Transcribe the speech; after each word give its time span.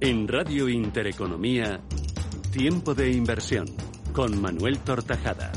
En 0.00 0.28
Radio 0.28 0.68
Intereconomía, 0.68 1.80
Tiempo 2.52 2.94
de 2.94 3.10
Inversión, 3.10 3.66
con 4.12 4.40
Manuel 4.40 4.78
Tortajada. 4.78 5.50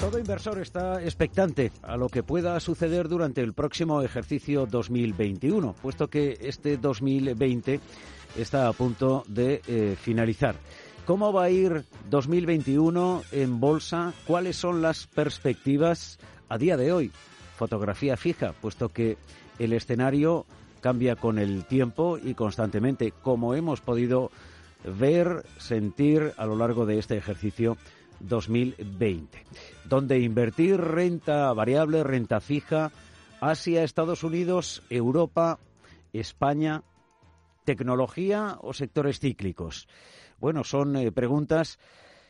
Todo 0.00 0.18
inversor 0.18 0.58
está 0.58 1.00
expectante 1.00 1.70
a 1.82 1.96
lo 1.96 2.08
que 2.08 2.24
pueda 2.24 2.58
suceder 2.58 3.08
durante 3.08 3.42
el 3.42 3.52
próximo 3.52 4.02
ejercicio 4.02 4.66
2021, 4.66 5.76
puesto 5.80 6.08
que 6.08 6.36
este 6.40 6.76
2020 6.76 7.78
está 8.36 8.66
a 8.66 8.72
punto 8.72 9.22
de 9.28 9.62
eh, 9.68 9.96
finalizar. 10.00 10.56
¿Cómo 11.06 11.32
va 11.32 11.44
a 11.44 11.50
ir 11.50 11.84
2021 12.10 13.22
en 13.30 13.60
bolsa? 13.60 14.14
¿Cuáles 14.26 14.56
son 14.56 14.82
las 14.82 15.06
perspectivas 15.06 16.18
a 16.48 16.58
día 16.58 16.76
de 16.76 16.92
hoy? 16.92 17.12
Fotografía 17.62 18.16
fija, 18.16 18.54
puesto 18.60 18.88
que 18.88 19.16
el 19.60 19.72
escenario 19.72 20.46
cambia 20.80 21.14
con 21.14 21.38
el 21.38 21.64
tiempo 21.64 22.18
y 22.18 22.34
constantemente, 22.34 23.12
como 23.12 23.54
hemos 23.54 23.80
podido 23.80 24.32
ver, 24.98 25.44
sentir 25.58 26.32
a 26.38 26.44
lo 26.44 26.56
largo 26.56 26.86
de 26.86 26.98
este 26.98 27.16
ejercicio 27.16 27.76
2020, 28.18 29.46
donde 29.84 30.18
invertir 30.18 30.80
renta 30.80 31.52
variable, 31.52 32.02
renta 32.02 32.40
fija, 32.40 32.90
Asia, 33.40 33.84
Estados 33.84 34.24
Unidos, 34.24 34.82
Europa, 34.90 35.60
España, 36.12 36.82
tecnología 37.64 38.58
o 38.60 38.74
sectores 38.74 39.20
cíclicos. 39.20 39.86
Bueno, 40.40 40.64
son 40.64 40.96
eh, 40.96 41.12
preguntas 41.12 41.78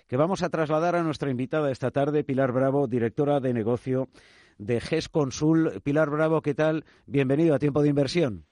que 0.08 0.18
vamos 0.18 0.42
a 0.42 0.50
trasladar 0.50 0.94
a 0.94 1.02
nuestra 1.02 1.30
invitada 1.30 1.70
esta 1.70 1.90
tarde, 1.90 2.22
Pilar 2.22 2.52
Bravo, 2.52 2.86
directora 2.86 3.40
de 3.40 3.54
negocio 3.54 4.10
de 4.58 4.80
GES 4.80 5.08
Consul. 5.08 5.80
Pilar 5.82 6.10
Bravo, 6.10 6.42
¿qué 6.42 6.54
tal? 6.54 6.84
Bienvenido 7.06 7.54
a 7.54 7.58
Tiempo 7.58 7.82
de 7.82 7.88
Inversión. 7.88 8.44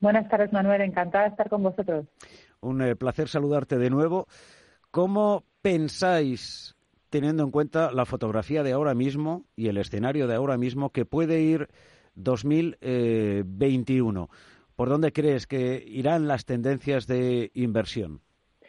Buenas 0.00 0.28
tardes, 0.28 0.52
Manuel. 0.52 0.82
Encantada 0.82 1.24
de 1.24 1.30
estar 1.30 1.48
con 1.48 1.62
vosotros. 1.62 2.06
Un 2.60 2.82
eh, 2.82 2.96
placer 2.96 3.28
saludarte 3.28 3.78
de 3.78 3.90
nuevo. 3.90 4.26
¿Cómo 4.90 5.44
pensáis, 5.60 6.76
teniendo 7.10 7.42
en 7.42 7.50
cuenta 7.50 7.92
la 7.92 8.06
fotografía 8.06 8.62
de 8.62 8.72
ahora 8.72 8.94
mismo 8.94 9.44
y 9.56 9.68
el 9.68 9.76
escenario 9.76 10.26
de 10.26 10.34
ahora 10.34 10.56
mismo, 10.56 10.90
que 10.90 11.04
puede 11.04 11.40
ir 11.40 11.68
2021? 12.14 14.30
¿Por 14.76 14.88
dónde 14.88 15.12
crees 15.12 15.46
que 15.46 15.84
irán 15.86 16.28
las 16.28 16.44
tendencias 16.44 17.06
de 17.06 17.50
inversión? 17.54 18.20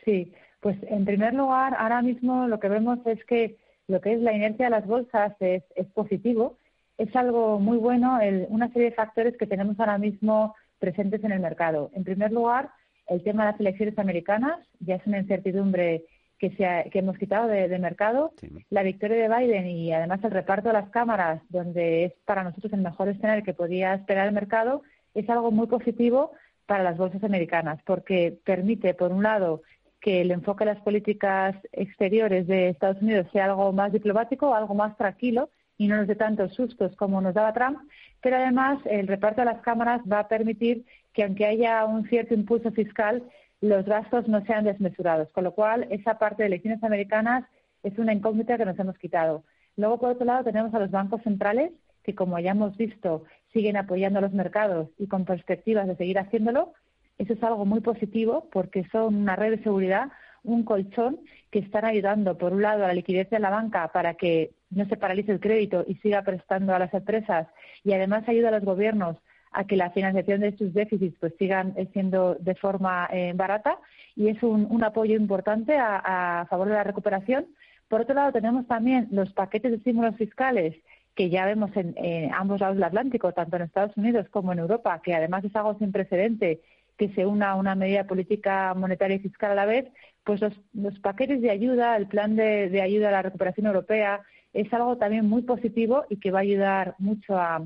Sí, 0.03 0.33
pues 0.59 0.77
en 0.89 1.05
primer 1.05 1.35
lugar, 1.35 1.75
ahora 1.77 2.01
mismo 2.01 2.47
lo 2.47 2.59
que 2.59 2.67
vemos 2.67 2.99
es 3.05 3.23
que 3.25 3.57
lo 3.89 3.99
que 3.99 4.13
es 4.13 4.21
la 4.21 4.33
inercia 4.33 4.65
de 4.65 4.71
las 4.71 4.85
bolsas 4.85 5.33
es, 5.39 5.63
positivo. 5.93 6.57
Es 6.97 7.13
algo 7.15 7.59
muy 7.59 7.77
bueno, 7.77 8.19
una 8.49 8.71
serie 8.71 8.91
de 8.91 8.95
factores 8.95 9.35
que 9.35 9.47
tenemos 9.47 9.79
ahora 9.79 9.97
mismo 9.97 10.55
presentes 10.77 11.23
en 11.23 11.31
el 11.31 11.39
mercado. 11.39 11.89
En 11.93 12.03
primer 12.03 12.31
lugar, 12.31 12.69
el 13.07 13.23
tema 13.23 13.45
de 13.45 13.51
las 13.51 13.59
elecciones 13.59 13.97
americanas 13.97 14.59
ya 14.79 14.95
es 14.95 15.07
una 15.07 15.17
incertidumbre 15.17 16.05
que, 16.37 16.51
se 16.51 16.89
que 16.91 16.99
hemos 16.99 17.17
quitado 17.17 17.47
de, 17.47 17.79
mercado. 17.79 18.31
La 18.69 18.83
victoria 18.83 19.27
de 19.27 19.35
Biden 19.35 19.67
y 19.67 19.91
además 19.91 20.23
el 20.23 20.31
reparto 20.31 20.67
de 20.67 20.73
las 20.73 20.89
cámaras, 20.89 21.41
donde 21.49 22.05
es 22.05 22.13
para 22.25 22.43
nosotros 22.43 22.71
el 22.73 22.81
mejor 22.81 23.09
escenario 23.09 23.43
que 23.43 23.55
podía 23.55 23.95
esperar 23.95 24.27
el 24.27 24.33
mercado, 24.33 24.83
es 25.15 25.27
algo 25.31 25.49
muy 25.49 25.65
positivo 25.65 26.33
para 26.67 26.83
las 26.83 26.97
bolsas 26.97 27.23
americanas, 27.23 27.81
porque 27.83 28.37
permite, 28.45 28.93
por 28.93 29.11
un 29.11 29.23
lado, 29.23 29.63
que 30.01 30.21
el 30.21 30.31
enfoque 30.31 30.65
de 30.65 30.73
las 30.73 30.83
políticas 30.83 31.55
exteriores 31.71 32.47
de 32.47 32.69
Estados 32.69 33.01
Unidos 33.01 33.27
sea 33.31 33.45
algo 33.45 33.71
más 33.73 33.91
diplomático, 33.91 34.53
algo 34.53 34.73
más 34.73 34.95
tranquilo 34.97 35.49
y 35.77 35.87
no 35.87 35.97
nos 35.97 36.07
dé 36.07 36.15
tantos 36.15 36.53
sustos 36.53 36.95
como 36.95 37.21
nos 37.21 37.33
daba 37.33 37.53
Trump, 37.53 37.79
pero 38.21 38.35
además 38.35 38.79
el 38.85 39.07
reparto 39.07 39.41
de 39.41 39.45
las 39.45 39.61
cámaras 39.61 40.01
va 40.11 40.19
a 40.19 40.27
permitir 40.27 40.85
que 41.13 41.23
aunque 41.23 41.45
haya 41.45 41.85
un 41.85 42.07
cierto 42.09 42.33
impulso 42.33 42.71
fiscal, 42.71 43.23
los 43.61 43.85
gastos 43.85 44.27
no 44.27 44.43
sean 44.45 44.65
desmesurados, 44.65 45.29
con 45.31 45.43
lo 45.43 45.53
cual 45.53 45.87
esa 45.89 46.17
parte 46.17 46.43
de 46.43 46.47
elecciones 46.47 46.83
americanas 46.83 47.45
es 47.83 47.97
una 47.97 48.13
incógnita 48.13 48.57
que 48.57 48.65
nos 48.65 48.79
hemos 48.79 48.97
quitado. 48.97 49.43
Luego, 49.75 49.99
por 49.99 50.11
otro 50.11 50.25
lado, 50.25 50.43
tenemos 50.43 50.73
a 50.73 50.79
los 50.79 50.91
bancos 50.91 51.21
centrales 51.23 51.71
que, 52.03 52.15
como 52.15 52.39
ya 52.39 52.51
hemos 52.51 52.75
visto, 52.77 53.23
siguen 53.53 53.77
apoyando 53.77 54.19
a 54.19 54.21
los 54.21 54.33
mercados 54.33 54.89
y 54.97 55.07
con 55.07 55.25
perspectivas 55.25 55.87
de 55.87 55.95
seguir 55.95 56.19
haciéndolo, 56.19 56.73
eso 57.19 57.33
es 57.33 57.43
algo 57.43 57.65
muy 57.65 57.81
positivo 57.81 58.47
porque 58.51 58.87
son 58.91 59.13
una 59.13 59.35
red 59.35 59.51
de 59.51 59.63
seguridad, 59.63 60.09
un 60.43 60.63
colchón 60.63 61.19
que 61.51 61.59
están 61.59 61.83
ayudando, 61.83 62.37
por 62.37 62.53
un 62.53 62.61
lado, 62.61 62.83
a 62.83 62.87
la 62.87 62.93
liquidez 62.93 63.29
de 63.29 63.39
la 63.39 63.49
banca 63.49 63.89
para 63.89 64.13
que 64.13 64.51
no 64.69 64.85
se 64.85 64.95
paralice 64.95 65.33
el 65.33 65.41
crédito 65.41 65.83
y 65.85 65.95
siga 65.95 66.21
prestando 66.21 66.73
a 66.73 66.79
las 66.79 66.93
empresas 66.93 67.47
y 67.83 67.91
además 67.91 68.27
ayuda 68.27 68.47
a 68.47 68.51
los 68.51 68.63
gobiernos 68.63 69.17
a 69.51 69.65
que 69.65 69.75
la 69.75 69.89
financiación 69.89 70.41
de 70.41 70.55
sus 70.57 70.73
déficits 70.73 71.17
pues 71.19 71.33
sigan 71.37 71.75
siendo 71.91 72.35
de 72.35 72.55
forma 72.55 73.09
eh, 73.11 73.33
barata 73.35 73.79
y 74.15 74.29
es 74.29 74.41
un, 74.41 74.83
apoyo 74.83 75.15
importante 75.15 75.77
a, 75.77 76.45
favor 76.49 76.69
de 76.69 76.75
la 76.75 76.83
recuperación. 76.83 77.47
Por 77.89 78.01
otro 78.01 78.15
lado, 78.15 78.31
tenemos 78.31 78.65
también 78.67 79.07
los 79.11 79.33
paquetes 79.33 79.71
de 79.71 79.77
estímulos 79.77 80.15
fiscales 80.15 80.75
que 81.15 81.29
ya 81.29 81.45
vemos 81.45 81.75
en, 81.75 81.95
en 81.97 82.33
ambos 82.33 82.61
lados 82.61 82.75
del 82.75 82.83
Atlántico, 82.83 83.33
tanto 83.33 83.57
en 83.57 83.63
Estados 83.63 83.97
Unidos 83.97 84.27
como 84.29 84.53
en 84.53 84.59
Europa, 84.59 85.01
que 85.03 85.15
además 85.15 85.43
es 85.43 85.55
algo 85.55 85.77
sin 85.79 85.91
precedente 85.91 86.61
que 86.99 87.09
se 87.15 87.25
una 87.25 87.51
a 87.51 87.55
una 87.55 87.75
medida 87.75 88.03
política 88.03 88.73
monetaria 88.75 89.15
y 89.15 89.19
fiscal 89.19 89.51
a 89.51 89.55
la 89.55 89.65
vez, 89.65 89.85
pues 90.25 90.41
los, 90.41 90.99
paquetes 90.99 91.41
de 91.41 91.49
ayuda, 91.49 91.95
el 91.95 92.07
plan 92.07 92.35
de, 92.35 92.81
ayuda 92.81 93.07
a 93.07 93.13
la 93.13 93.21
recuperación 93.21 93.67
europea, 93.67 94.21
es 94.51 94.71
algo 94.73 94.97
también 94.97 95.27
muy 95.27 95.43
positivo 95.43 96.03
y 96.09 96.17
que 96.17 96.29
va 96.29 96.39
a 96.39 96.41
ayudar 96.41 96.95
mucho 96.99 97.37
a, 97.37 97.61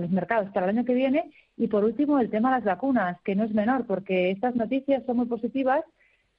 los 0.00 0.10
mercados 0.10 0.50
para 0.50 0.64
el 0.64 0.78
año 0.78 0.86
que 0.86 0.94
viene. 0.94 1.30
Y 1.58 1.66
por 1.68 1.84
último, 1.84 2.18
el 2.18 2.30
tema 2.30 2.48
de 2.48 2.56
las 2.56 2.64
vacunas, 2.64 3.20
que 3.22 3.34
no 3.34 3.44
es 3.44 3.52
menor, 3.52 3.86
porque 3.86 4.30
estas 4.30 4.56
noticias 4.56 5.04
son 5.04 5.18
muy 5.18 5.26
positivas, 5.26 5.84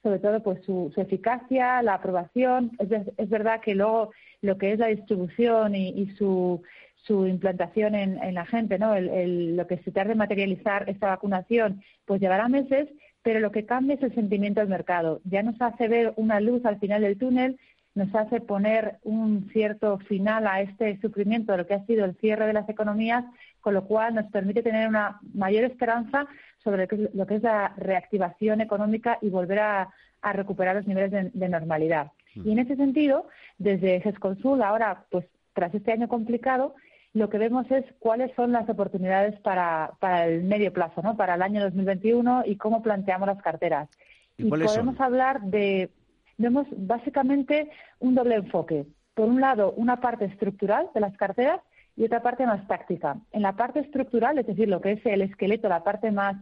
sobre 0.02 0.18
todo 0.18 0.42
pues 0.42 0.64
su, 0.64 0.92
eficacia, 0.96 1.80
la 1.82 1.94
aprobación. 1.94 2.72
Es, 2.80 3.28
verdad 3.28 3.60
que 3.60 3.76
luego 3.76 4.10
lo 4.42 4.58
que 4.58 4.72
es 4.72 4.80
la 4.80 4.88
distribución 4.88 5.76
y 5.76 6.10
su 6.16 6.60
su 7.02 7.26
implantación 7.26 7.94
en, 7.94 8.34
la 8.34 8.46
gente, 8.46 8.78
¿no? 8.78 8.98
lo 8.98 9.66
que 9.66 9.78
se 9.78 9.90
tarde 9.90 10.12
en 10.12 10.18
materializar 10.18 10.88
esta 10.88 11.08
vacunación, 11.08 11.82
pues 12.04 12.20
llevará 12.20 12.48
meses, 12.48 12.88
pero 13.22 13.40
lo 13.40 13.50
que 13.50 13.66
cambia 13.66 13.96
es 13.96 14.02
el 14.02 14.14
sentimiento 14.14 14.60
del 14.60 14.68
mercado. 14.68 15.20
Ya 15.24 15.42
nos 15.42 15.60
hace 15.60 15.88
ver 15.88 16.12
una 16.16 16.40
luz 16.40 16.64
al 16.64 16.78
final 16.78 17.02
del 17.02 17.18
túnel, 17.18 17.58
nos 17.94 18.14
hace 18.14 18.40
poner 18.40 18.98
un 19.02 19.50
cierto 19.52 19.98
final 19.98 20.46
a 20.46 20.60
este 20.60 21.00
sufrimiento 21.00 21.52
de 21.52 21.58
lo 21.58 21.66
que 21.66 21.74
ha 21.74 21.86
sido 21.86 22.04
el 22.04 22.16
cierre 22.16 22.46
de 22.46 22.52
las 22.52 22.68
economías, 22.68 23.24
con 23.60 23.74
lo 23.74 23.84
cual 23.84 24.14
nos 24.14 24.26
permite 24.30 24.62
tener 24.62 24.88
una 24.88 25.20
mayor 25.34 25.64
esperanza 25.64 26.26
sobre 26.62 26.86
lo 27.14 27.26
que 27.26 27.34
es 27.34 27.42
la 27.42 27.74
reactivación 27.76 28.60
económica 28.60 29.18
y 29.20 29.28
volver 29.30 29.58
a, 29.60 29.88
recuperar 30.22 30.76
los 30.76 30.86
niveles 30.86 31.32
de, 31.32 31.48
normalidad. 31.48 32.12
Mm. 32.34 32.48
Y 32.48 32.52
en 32.52 32.58
ese 32.58 32.76
sentido, 32.76 33.26
desde 33.56 34.02
GESConsul, 34.02 34.62
ahora, 34.62 35.06
pues 35.10 35.24
tras 35.54 35.74
este 35.74 35.92
año 35.92 36.08
complicado, 36.08 36.74
lo 37.12 37.28
que 37.28 37.38
vemos 37.38 37.68
es 37.70 37.84
cuáles 37.98 38.34
son 38.36 38.52
las 38.52 38.68
oportunidades 38.68 39.38
para, 39.40 39.92
para 39.98 40.26
el 40.26 40.44
medio 40.44 40.72
plazo, 40.72 41.02
¿no? 41.02 41.16
para 41.16 41.34
el 41.34 41.42
año 41.42 41.60
2021 41.62 42.44
y 42.46 42.56
cómo 42.56 42.82
planteamos 42.82 43.26
las 43.26 43.42
carteras. 43.42 43.88
Y, 44.36 44.48
podemos 44.48 44.98
hablar 45.00 45.40
de, 45.42 45.90
vemos 46.38 46.66
básicamente 46.70 47.70
un 47.98 48.14
doble 48.14 48.36
enfoque. 48.36 48.86
Por 49.14 49.28
un 49.28 49.40
lado, 49.40 49.72
una 49.72 50.00
parte 50.00 50.24
estructural 50.24 50.88
de 50.94 51.00
las 51.00 51.16
carteras 51.16 51.60
y 51.96 52.04
otra 52.04 52.22
parte 52.22 52.46
más 52.46 52.66
táctica. 52.68 53.16
En 53.32 53.42
la 53.42 53.56
parte 53.56 53.80
estructural, 53.80 54.38
es 54.38 54.46
decir, 54.46 54.68
lo 54.68 54.80
que 54.80 54.92
es 54.92 55.04
el 55.04 55.22
esqueleto, 55.22 55.68
la 55.68 55.82
parte 55.82 56.12
más, 56.12 56.36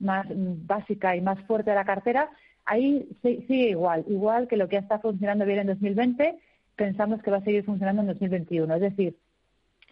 más 0.00 0.26
básica 0.28 1.16
y 1.16 1.20
más 1.20 1.40
fuerte 1.46 1.70
de 1.70 1.76
la 1.76 1.84
cartera, 1.84 2.28
ahí 2.66 3.08
sigue 3.22 3.70
igual, 3.70 4.04
igual 4.08 4.48
que 4.48 4.56
lo 4.56 4.68
que 4.68 4.74
ya 4.74 4.80
está 4.80 4.98
funcionando 4.98 5.46
bien 5.46 5.60
en 5.60 5.68
2020, 5.68 6.38
pensamos 6.76 7.22
que 7.22 7.30
va 7.30 7.38
a 7.38 7.44
seguir 7.44 7.64
funcionando 7.64 8.02
en 8.02 8.08
2021. 8.08 8.74
Es 8.74 8.80
decir, 8.80 9.16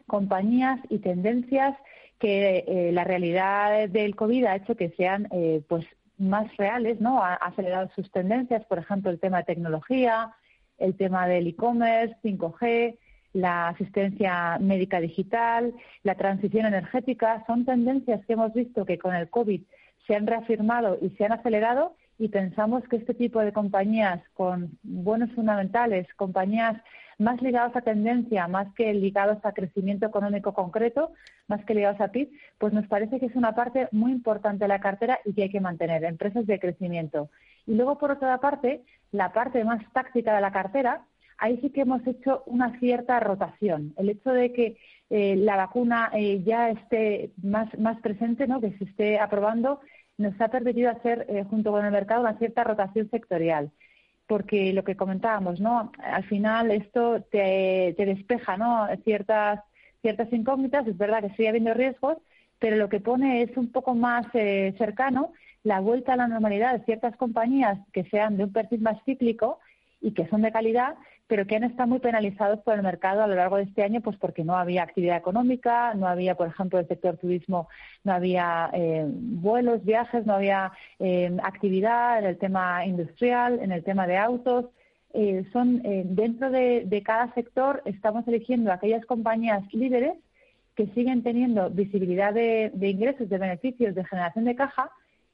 compañías 0.07 0.81
y 0.89 0.99
tendencias 0.99 1.77
que 2.19 2.65
eh, 2.67 2.93
la 2.93 3.05
realidad 3.05 3.89
del 3.89 4.17
COVID 4.17 4.45
ha 4.47 4.57
hecho 4.57 4.77
que 4.77 4.91
sean 4.91 5.29
eh, 5.33 5.63
pues 5.69 5.87
más 6.19 6.55
reales, 6.57 7.01
¿no? 7.01 7.23
Ha 7.23 7.35
acelerado 7.35 7.91
sus 7.95 8.11
tendencias, 8.11 8.65
por 8.65 8.79
ejemplo, 8.79 9.11
el 9.11 9.21
tema 9.21 9.39
de 9.39 9.45
tecnología, 9.45 10.35
el 10.79 10.97
tema 10.97 11.27
del 11.27 11.47
e-commerce, 11.47 12.17
5G, 12.23 12.99
la 13.35 13.69
asistencia 13.69 14.59
médica 14.61 15.01
digital, 15.01 15.75
la 16.03 16.15
transición 16.15 16.65
energética, 16.65 17.45
son 17.47 17.67
tendencias 17.67 18.25
que 18.25 18.33
hemos 18.33 18.55
visto 18.55 18.87
que 18.87 18.99
con 18.99 19.15
el 19.15 19.29
COVID 19.29 19.61
se 20.07 20.17
han 20.17 20.27
reafirmado 20.27 20.99
y 21.03 21.11
se 21.11 21.27
han 21.27 21.33
acelerado 21.33 21.97
y 22.19 22.29
pensamos 22.29 22.83
que 22.89 22.97
este 22.97 23.13
tipo 23.13 23.41
de 23.41 23.53
compañías 23.53 24.23
con 24.33 24.79
buenos 24.83 25.31
fundamentales, 25.33 26.07
compañías 26.15 26.81
más 27.19 27.41
ligados 27.41 27.75
a 27.77 27.81
tendencia, 27.81 28.47
más 28.49 28.73
que 28.75 28.93
ligados 28.93 29.39
a 29.45 29.53
crecimiento 29.53 30.07
económico 30.07 30.53
concreto, 30.53 31.13
más 31.49 31.65
que 31.65 31.75
ligados 31.75 32.01
a 32.01 32.09
PIB, 32.09 32.31
pues 32.59 32.73
nos 32.73 32.87
parece 32.87 33.19
que 33.19 33.27
es 33.27 33.37
una 33.37 33.55
parte 33.55 33.89
muy 33.93 34.13
importante 34.13 34.65
de 34.65 34.69
la 34.69 34.81
cartera 34.81 35.19
y 35.25 35.33
que 35.33 35.45
hay 35.45 35.51
que 35.51 35.61
mantener, 35.61 36.05
empresas 36.05 36.47
de 36.47 36.59
crecimiento. 36.59 37.31
Y 37.67 37.75
luego, 37.75 37.99
por 37.99 38.11
otra 38.11 38.39
parte, 38.39 38.83
la 39.13 39.33
parte 39.33 39.65
más 39.65 39.83
táctica 39.93 40.35
de 40.35 40.41
la 40.41 40.53
cartera, 40.53 41.05
ahí 41.39 41.59
sí 41.61 41.71
que 41.71 41.83
hemos 41.83 42.07
hecho 42.07 42.43
una 42.47 42.79
cierta 42.79 43.21
rotación. 43.21 43.95
El 43.97 44.11
hecho 44.11 44.31
de 44.31 44.53
que 44.53 44.77
eh, 45.11 45.37
la 45.37 45.57
vacuna 45.57 46.11
eh, 46.13 46.43
ya 46.45 46.71
esté 46.71 47.33
más, 47.43 47.69
más 47.79 48.01
presente, 48.01 48.47
¿no? 48.47 48.61
que 48.61 48.77
se 48.79 48.85
esté 48.85 49.19
aprobando, 49.19 49.81
nos 50.19 50.39
ha 50.41 50.49
permitido 50.49 50.91
hacer, 50.91 51.27
eh, 51.29 51.45
junto 51.49 51.71
con 51.71 51.85
el 51.85 51.93
mercado, 51.93 52.23
una 52.23 52.39
cierta 52.39 52.65
rotación 52.65 53.09
sectorial. 53.11 53.71
Porque 54.27 54.73
lo 54.73 54.85
que 54.85 54.97
comentábamos, 54.97 55.61
¿no? 55.61 55.93
Al 55.99 56.25
final 56.25 56.71
esto 56.71 57.23
te, 57.31 57.95
despeja, 57.97 58.57
¿no? 58.57 58.89
Ciertas, 59.05 59.61
ciertas 60.03 60.33
incógnitas. 60.33 60.87
Es 60.87 60.99
verdad 60.99 61.23
que 61.23 61.35
sigue 61.37 61.49
habiendo 61.49 61.75
riesgos, 61.75 62.19
pero 62.59 62.77
lo 62.77 62.89
que 62.89 63.01
pone 63.01 63.43
es 63.43 63.57
un 63.57 63.71
poco 63.71 63.95
más 63.95 64.27
cercano 64.33 65.33
la 65.63 65.81
vuelta 65.81 66.13
a 66.13 66.17
la 66.17 66.29
normalidad 66.29 66.79
de 66.79 66.85
ciertas 66.85 67.17
compañías 67.17 67.79
que 67.93 68.05
sean 68.05 68.37
de 68.37 68.45
un 68.45 68.53
perfil 68.53 68.83
más 68.83 69.03
cíclico 69.05 69.59
y 70.01 70.13
que 70.13 70.29
son 70.29 70.43
de 70.43 70.53
calidad, 70.53 70.95
pero 71.27 71.47
que 71.47 71.57
han 71.57 71.65
estado 71.65 71.89
muy 71.89 71.99
penalizados 71.99 72.61
por 72.61 72.75
el 72.75 72.83
mercado 72.83 73.23
a 73.23 73.27
lo 73.27 73.35
largo 73.35 73.57
de 73.57 73.65
este 73.65 73.83
año, 73.83 74.01
pues 74.01 74.17
porque 74.17 74.45
no 74.45 74.57
había 74.57 74.83
actividad 74.83 75.17
económica, 75.17 75.95
no 75.95 76.07
había, 76.07 76.37
por 76.37 76.49
ejemplo, 76.49 76.79
el 76.79 76.87
sector 76.87 77.17
turismo, 77.17 77.69
no 78.05 78.13
había 78.13 78.71
eh, 78.73 79.05
vuelos, 79.09 79.85
viajes, 79.85 80.25
no 80.25 80.35
había 80.35 80.73
eh, 80.99 81.37
actividad 81.43 82.21
en 82.21 82.27
el 82.27 82.39
tema 82.39 82.87
industrial, 82.87 83.59
en 83.61 83.73
el 83.73 83.83
tema 83.83 84.07
de 84.07 84.17
autos. 84.17 84.67
Eh, 85.15 85.45
son 85.53 85.83
dentro 86.15 86.51
de, 86.51 87.03
cada 87.05 87.33
sector 87.35 87.83
estamos 87.87 88.29
eligiendo 88.29 88.71
aquellas 88.71 89.05
compañías 89.07 89.63
líderes 89.73 90.13
que 90.75 90.87
siguen 90.89 91.23
teniendo 91.23 91.71
visibilidad 91.71 92.35
de 92.35 92.71
ingresos, 92.75 93.29
de 93.29 93.39
beneficios, 93.39 93.95
de 93.95 94.05
generación 94.05 94.45
de 94.45 94.55
caja 94.55 94.91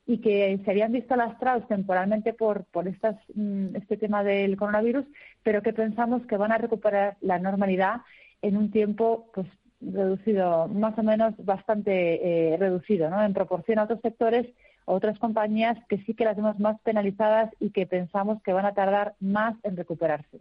y 0.06 0.18
que 0.18 0.60
se 0.64 0.70
habían 0.70 0.92
visto 0.92 1.14
lastrados 1.14 1.66
temporalmente 1.68 2.32
por, 2.32 2.64
por 2.64 2.88
estas, 2.88 3.16
mm, 3.34 3.76
este 3.76 3.96
tema 3.96 4.24
del 4.24 4.56
coronavirus, 4.56 5.06
pero 5.42 5.62
que 5.62 5.72
pensamos 5.72 6.26
que 6.26 6.36
van 6.36 6.52
a 6.52 6.58
recuperar 6.58 7.16
la 7.20 7.38
normalidad 7.38 8.00
en 8.42 8.56
un 8.56 8.70
tiempo 8.70 9.30
pues 9.32 9.46
reducido, 9.80 10.68
más 10.68 10.96
o 10.98 11.02
menos 11.02 11.34
bastante 11.38 12.52
eh, 12.52 12.56
reducido, 12.56 13.10
¿no? 13.10 13.22
En 13.22 13.32
proporción 13.32 13.78
a 13.78 13.84
otros 13.84 14.00
sectores, 14.00 14.46
otras 14.84 15.18
compañías 15.18 15.78
que 15.88 15.98
sí 15.98 16.14
que 16.14 16.24
las 16.24 16.36
vemos 16.36 16.58
más 16.58 16.80
penalizadas 16.82 17.50
y 17.60 17.70
que 17.70 17.86
pensamos 17.86 18.42
que 18.42 18.52
van 18.52 18.66
a 18.66 18.74
tardar 18.74 19.14
más 19.20 19.56
en 19.62 19.76
recuperarse. 19.76 20.40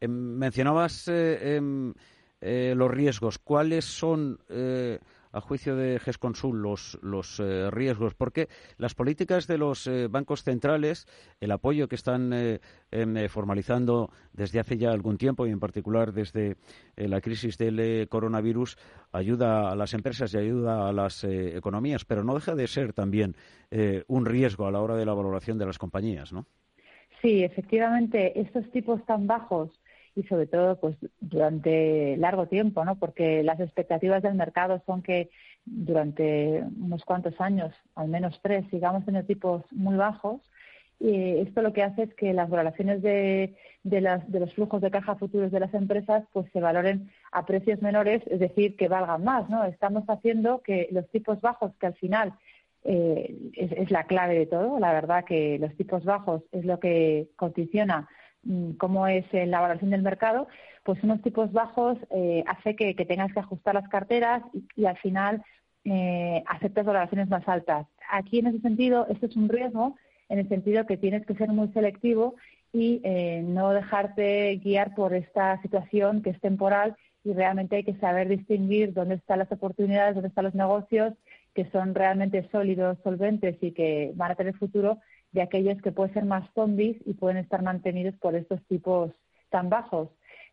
Em, 0.00 0.10
mencionabas 0.10 1.08
eh, 1.08 1.56
em, 1.56 1.92
eh, 2.40 2.74
los 2.76 2.90
riesgos. 2.90 3.38
¿Cuáles 3.38 3.84
son 3.84 4.38
a 5.32 5.40
juicio 5.40 5.76
de 5.76 5.98
GESConsul, 5.98 6.62
los, 6.62 6.98
los 7.02 7.40
eh, 7.40 7.70
riesgos? 7.70 8.14
Porque 8.14 8.48
las 8.76 8.94
políticas 8.94 9.46
de 9.46 9.58
los 9.58 9.86
eh, 9.86 10.08
bancos 10.08 10.42
centrales, 10.42 11.06
el 11.40 11.50
apoyo 11.50 11.88
que 11.88 11.94
están 11.94 12.32
eh, 12.32 12.60
em, 12.90 13.28
formalizando 13.28 14.10
desde 14.32 14.60
hace 14.60 14.78
ya 14.78 14.90
algún 14.90 15.18
tiempo 15.18 15.46
y 15.46 15.50
en 15.50 15.60
particular 15.60 16.12
desde 16.12 16.56
la 16.96 17.20
crisis 17.20 17.56
del 17.58 18.08
coronavirus, 18.08 18.76
ayuda 19.12 19.70
a 19.70 19.76
las 19.76 19.94
empresas 19.94 20.34
y 20.34 20.38
ayuda 20.38 20.88
a 20.88 20.92
las 20.92 21.24
economías, 21.24 22.04
pero 22.04 22.24
no 22.24 22.34
deja 22.34 22.54
de 22.54 22.66
ser 22.66 22.92
también 22.92 23.36
un 24.06 24.26
riesgo 24.26 24.66
a 24.66 24.70
la 24.70 24.80
hora 24.80 24.96
de 24.96 25.06
la 25.06 25.14
valoración 25.14 25.58
de 25.58 25.66
las 25.66 25.78
compañías, 25.78 26.32
¿no? 26.32 26.46
Sí, 27.22 27.44
efectivamente, 27.44 28.38
estos 28.40 28.70
tipos 28.70 29.04
tan 29.04 29.26
bajos 29.26 29.79
y 30.14 30.22
sobre 30.24 30.46
todo 30.46 30.78
pues 30.78 30.96
durante 31.20 32.16
largo 32.16 32.46
tiempo, 32.46 32.84
¿no? 32.84 32.98
Porque 32.98 33.42
las 33.42 33.60
expectativas 33.60 34.22
del 34.22 34.34
mercado 34.34 34.82
son 34.86 35.02
que 35.02 35.30
durante 35.64 36.64
unos 36.80 37.04
cuantos 37.04 37.40
años, 37.40 37.72
al 37.94 38.08
menos 38.08 38.40
tres, 38.42 38.64
sigamos 38.70 39.04
teniendo 39.04 39.26
tipos 39.26 39.62
muy 39.70 39.96
bajos. 39.96 40.40
Y 40.98 41.38
esto 41.38 41.62
lo 41.62 41.72
que 41.72 41.82
hace 41.82 42.02
es 42.02 42.14
que 42.14 42.34
las 42.34 42.50
valoraciones 42.50 43.00
de, 43.00 43.56
de, 43.84 44.00
las, 44.02 44.30
de 44.30 44.40
los 44.40 44.52
flujos 44.52 44.82
de 44.82 44.90
caja 44.90 45.14
futuros 45.14 45.50
de 45.50 45.60
las 45.60 45.72
empresas 45.72 46.24
pues 46.32 46.50
se 46.52 46.60
valoren 46.60 47.10
a 47.32 47.46
precios 47.46 47.80
menores, 47.80 48.22
es 48.26 48.38
decir, 48.38 48.76
que 48.76 48.88
valgan 48.88 49.24
más, 49.24 49.48
¿no? 49.48 49.64
Estamos 49.64 50.04
haciendo 50.08 50.60
que 50.60 50.88
los 50.90 51.08
tipos 51.08 51.40
bajos, 51.40 51.72
que 51.80 51.86
al 51.86 51.94
final 51.94 52.34
eh, 52.84 53.34
es, 53.54 53.90
la 53.90 54.04
clave 54.04 54.38
de 54.38 54.46
todo, 54.46 54.78
la 54.78 54.92
verdad 54.92 55.24
que 55.24 55.58
los 55.58 55.74
tipos 55.76 56.04
bajos 56.04 56.42
es 56.52 56.64
lo 56.64 56.80
que 56.80 57.28
condiciona 57.36 58.08
cómo 58.78 59.06
es 59.06 59.24
la 59.32 59.60
valoración 59.60 59.90
del 59.90 60.02
mercado, 60.02 60.48
pues 60.84 61.02
unos 61.02 61.20
tipos 61.22 61.52
bajos 61.52 61.98
eh, 62.10 62.42
hace 62.46 62.74
que, 62.74 62.94
tengas 62.94 63.32
que 63.32 63.40
ajustar 63.40 63.74
las 63.74 63.88
carteras 63.88 64.42
y, 64.76 64.86
al 64.86 64.96
final 64.98 65.42
eh, 65.84 66.42
aceptas 66.46 66.86
valoraciones 66.86 67.28
más 67.28 67.46
altas. 67.48 67.86
Aquí, 68.10 68.38
en 68.38 68.48
ese 68.48 68.60
sentido, 68.60 69.06
esto 69.08 69.26
es 69.26 69.36
un 69.36 69.48
riesgo, 69.48 69.96
en 70.28 70.38
el 70.38 70.48
sentido 70.48 70.86
que 70.86 70.96
tienes 70.96 71.26
que 71.26 71.34
ser 71.34 71.48
muy 71.48 71.68
selectivo 71.68 72.36
y 72.72 73.00
eh, 73.04 73.42
no 73.44 73.70
dejarte 73.70 74.56
guiar 74.62 74.94
por 74.94 75.14
esta 75.14 75.60
situación 75.62 76.22
que 76.22 76.30
es 76.30 76.40
temporal 76.40 76.96
y 77.24 77.32
realmente 77.32 77.76
hay 77.76 77.84
que 77.84 77.96
saber 77.96 78.28
distinguir 78.28 78.94
dónde 78.94 79.16
están 79.16 79.40
las 79.40 79.52
oportunidades, 79.52 80.14
dónde 80.14 80.28
están 80.28 80.44
los 80.44 80.54
negocios 80.54 81.14
que 81.54 81.68
son 81.70 81.94
realmente 81.94 82.48
sólidos, 82.50 82.98
solventes 83.02 83.56
y 83.60 83.72
que 83.72 84.12
van 84.14 84.30
a 84.30 84.36
tener 84.36 84.54
futuro 84.54 84.98
de 85.32 85.42
aquellos 85.42 85.80
que 85.82 85.92
pueden 85.92 86.14
ser 86.14 86.24
más 86.24 86.48
zombies 86.54 86.96
y 87.04 87.14
pueden 87.14 87.36
estar 87.36 87.62
mantenidos 87.62 88.14
por 88.16 88.34
estos 88.34 88.62
tipos 88.66 89.12
tan 89.50 89.68
bajos. 89.68 90.08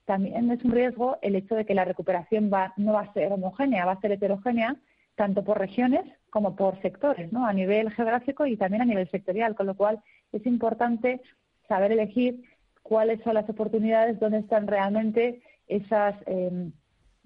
También 0.06 0.52
es 0.52 0.64
un 0.64 0.72
riesgo 0.72 1.18
el 1.22 1.36
hecho 1.36 1.56
de 1.56 1.66
que 1.66 1.74
la 1.74 1.86
recuperación 1.86 2.50
va, 2.54 2.74
no 2.78 2.94
va 2.94 3.02
a 3.02 3.14
ser 3.14 3.32
homogénea, 3.32 3.86
va 3.86 3.94
a 3.94 4.02
ser 4.02 4.12
heterogénea, 4.12 4.76
tanto 5.16 5.44
por 5.44 5.60
regiones 5.60 6.06
como 6.30 6.56
por 6.56 6.80
sectores, 6.82 7.32
¿no? 7.34 7.46
a 7.46 7.54
nivel 7.54 7.92
geográfico 7.92 8.46
y 8.46 8.56
también 8.56 8.84
a 8.84 8.86
nivel 8.86 9.10
sectorial, 9.10 9.56
con 9.56 9.66
lo 9.66 9.76
cual 9.76 10.02
es 10.32 10.46
importante 10.46 11.22
saber 11.68 11.92
elegir 11.92 12.44
cuáles 12.84 13.22
son 13.24 13.34
las 13.34 13.50
oportunidades, 13.50 14.20
dónde 14.20 14.40
están 14.40 14.68
realmente 14.68 15.42
esas 15.68 16.16
em, 16.28 16.72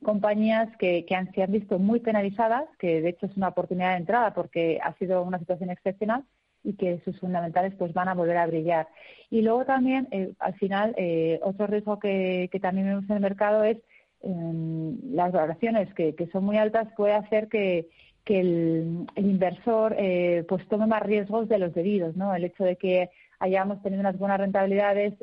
compañías 0.01 0.75
que, 0.77 1.05
que 1.05 1.15
han, 1.15 1.31
se 1.33 1.43
han 1.43 1.51
visto 1.51 1.77
muy 1.77 1.99
penalizadas, 1.99 2.65
que 2.79 3.01
de 3.01 3.09
hecho 3.09 3.27
es 3.27 3.37
una 3.37 3.49
oportunidad 3.49 3.91
de 3.91 3.97
entrada 3.97 4.33
porque 4.33 4.79
ha 4.81 4.93
sido 4.93 5.21
una 5.21 5.37
situación 5.37 5.69
excepcional, 5.69 6.23
y 6.63 6.73
que 6.73 7.01
sus 7.03 7.19
fundamentales 7.19 7.73
pues 7.77 7.93
van 7.93 8.07
a 8.07 8.13
volver 8.13 8.37
a 8.37 8.47
brillar. 8.47 8.87
Y 9.29 9.41
luego 9.41 9.65
también, 9.65 10.07
eh, 10.11 10.33
al 10.39 10.53
final, 10.55 10.93
eh, 10.97 11.39
otro 11.43 11.67
riesgo 11.67 11.99
que, 11.99 12.49
que, 12.51 12.59
también 12.59 12.87
vemos 12.87 13.05
en 13.09 13.15
el 13.15 13.21
mercado 13.21 13.63
es 13.63 13.77
em, 14.21 14.97
las 15.13 15.31
valoraciones 15.31 15.93
que, 15.93 16.15
que, 16.15 16.27
son 16.27 16.43
muy 16.43 16.57
altas 16.57 16.87
puede 16.95 17.13
hacer 17.13 17.47
que, 17.47 17.87
que 18.23 18.39
el, 18.39 19.07
inversor 19.15 19.95
eh, 19.97 20.45
pues 20.47 20.67
tome 20.67 20.85
más 20.85 21.03
riesgos 21.03 21.49
de 21.49 21.59
los 21.59 21.73
debidos, 21.73 22.15
¿no? 22.15 22.33
El 22.35 22.43
hecho 22.43 22.63
de 22.63 22.75
que 22.75 23.09
hayamos 23.39 23.81
tenido 23.81 24.01
unas 24.01 24.19
buenas 24.19 24.39
rentabilidades 24.39 25.15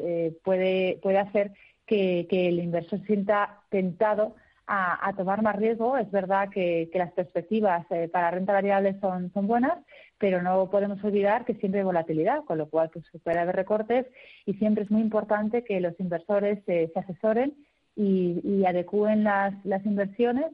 puede, 0.43 0.99
puede 1.01 1.19
hacer 1.19 1.53
que, 1.87 2.27
que 2.29 2.49
el 2.49 2.59
inversor 2.59 3.01
sienta 3.07 3.61
tentado 3.71 4.35
a, 4.69 5.13
tomar 5.17 5.43
más 5.43 5.57
riesgo. 5.57 5.97
Es 5.97 6.11
verdad 6.11 6.51
que, 6.51 6.91
las 6.95 7.13
perspectivas 7.13 7.87
eh, 7.91 8.09
para 8.09 8.31
renta 8.31 8.53
variable 8.53 8.99
son, 9.01 9.31
buenas, 9.47 9.79
pero 10.19 10.43
no 10.43 10.71
podemos 10.71 11.03
olvidar 11.03 11.45
que 11.45 11.55
siempre 11.55 11.81
hay 11.81 11.87
volatilidad, 11.87 12.45
con 12.45 12.59
lo 12.59 12.69
cual 12.69 12.91
pues, 12.93 13.05
puede 13.23 13.39
haber 13.39 13.57
recortes 13.57 14.07
y 14.47 14.55
siempre 14.55 14.85
es 14.85 14.91
muy 14.91 15.01
importante 15.01 15.65
que 15.65 15.81
los 15.81 15.99
inversores 15.99 16.63
se 16.67 16.93
asesoren 16.95 17.55
y, 17.97 18.41
y 18.45 18.67
adecúen 18.67 19.25
las, 19.25 19.55
las 19.65 19.85
inversiones. 19.87 20.47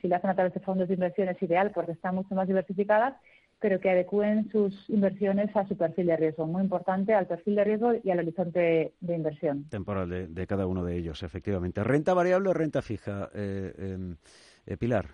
Si 0.00 0.08
lo 0.08 0.16
hacen 0.16 0.30
a 0.30 0.34
través 0.34 0.54
de 0.54 0.60
fondos 0.60 0.88
de 0.88 0.94
inversión 0.94 1.28
es 1.28 1.42
ideal 1.42 1.72
porque 1.72 1.92
están 1.92 2.14
mucho 2.14 2.34
más 2.34 2.48
diversificadas 2.48 3.14
pero 3.58 3.80
que 3.80 3.90
adecúen 3.90 4.50
sus 4.50 4.88
inversiones 4.90 5.54
a 5.56 5.66
su 5.66 5.76
perfil 5.76 6.06
de 6.06 6.16
riesgo. 6.16 6.46
Muy 6.46 6.62
importante 6.62 7.14
al 7.14 7.26
perfil 7.26 7.56
de 7.56 7.64
riesgo 7.64 7.92
y 8.02 8.10
al 8.10 8.18
horizonte 8.18 8.92
de 9.00 9.14
inversión. 9.14 9.64
Temporal 9.68 10.34
de, 10.34 10.46
cada 10.46 10.66
uno 10.66 10.84
de 10.84 10.96
ellos, 10.96 11.22
efectivamente. 11.22 11.82
¿Renta 11.82 12.14
variable 12.14 12.50
o 12.50 12.54
renta 12.54 12.82
fija, 12.82 13.30
eh, 13.34 13.72
em, 13.78 14.16
eh, 14.66 14.76
Pilar? 14.76 15.06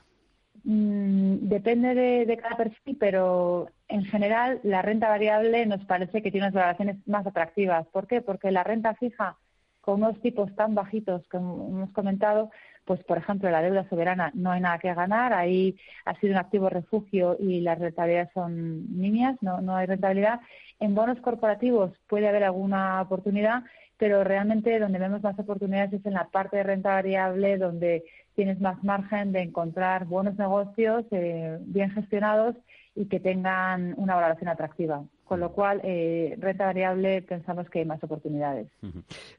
Mm, 0.64 1.48
depende 1.48 1.94
de, 1.94 2.36
cada 2.36 2.56
perfil, 2.56 2.96
pero 2.98 3.68
en 3.88 4.04
general 4.04 4.60
la 4.62 4.82
renta 4.82 5.08
variable 5.08 5.66
nos 5.66 5.84
parece 5.84 6.22
que 6.22 6.30
tiene 6.30 6.46
unas 6.46 6.54
valoraciones 6.54 6.96
más 7.06 7.26
atractivas. 7.26 7.86
¿Por 7.88 8.06
qué? 8.06 8.20
Porque 8.20 8.50
la 8.50 8.62
renta 8.62 8.94
fija, 8.94 9.36
con 9.80 10.02
unos 10.02 10.20
tipos 10.20 10.54
tan 10.54 10.74
bajitos 10.74 11.26
como 11.28 11.68
hemos 11.68 11.90
comentado, 11.92 12.50
pues 12.84 13.02
por 13.04 13.18
ejemplo 13.18 13.50
la 13.50 13.62
deuda 13.62 13.88
soberana 13.88 14.30
no 14.34 14.50
hay 14.50 14.60
nada 14.60 14.78
que 14.78 14.92
ganar, 14.94 15.32
ahí 15.32 15.76
ha 16.04 16.18
sido 16.18 16.32
un 16.32 16.38
activo 16.38 16.68
refugio 16.68 17.36
y 17.38 17.60
las 17.60 17.78
rentabilidades 17.78 18.30
son 18.34 18.98
niñas, 18.98 19.36
no, 19.40 19.60
no 19.60 19.76
hay 19.76 19.86
rentabilidad. 19.86 20.40
En 20.80 20.94
bonos 20.94 21.20
corporativos 21.20 21.92
puede 22.08 22.28
haber 22.28 22.44
alguna 22.44 23.00
oportunidad, 23.02 23.62
pero 23.96 24.24
realmente 24.24 24.80
donde 24.80 24.98
vemos 24.98 25.22
más 25.22 25.38
oportunidades 25.38 25.92
es 25.92 26.06
en 26.06 26.14
la 26.14 26.28
parte 26.28 26.56
de 26.56 26.64
renta 26.64 26.90
variable, 26.90 27.56
donde 27.56 28.04
tienes 28.34 28.60
más 28.60 28.82
margen 28.82 29.32
de 29.32 29.42
encontrar 29.42 30.06
buenos 30.06 30.36
negocios 30.36 31.04
eh, 31.12 31.58
bien 31.60 31.90
gestionados 31.90 32.56
y 32.94 33.06
que 33.06 33.20
tengan 33.20 33.94
una 33.96 34.14
valoración 34.14 34.48
atractiva. 34.48 35.04
Con 35.24 35.40
lo 35.40 35.52
cual, 35.52 35.80
eh, 35.82 36.36
renta 36.38 36.66
variable 36.66 37.22
pensamos 37.22 37.70
que 37.70 37.78
hay 37.78 37.84
más 37.86 38.02
oportunidades. 38.04 38.68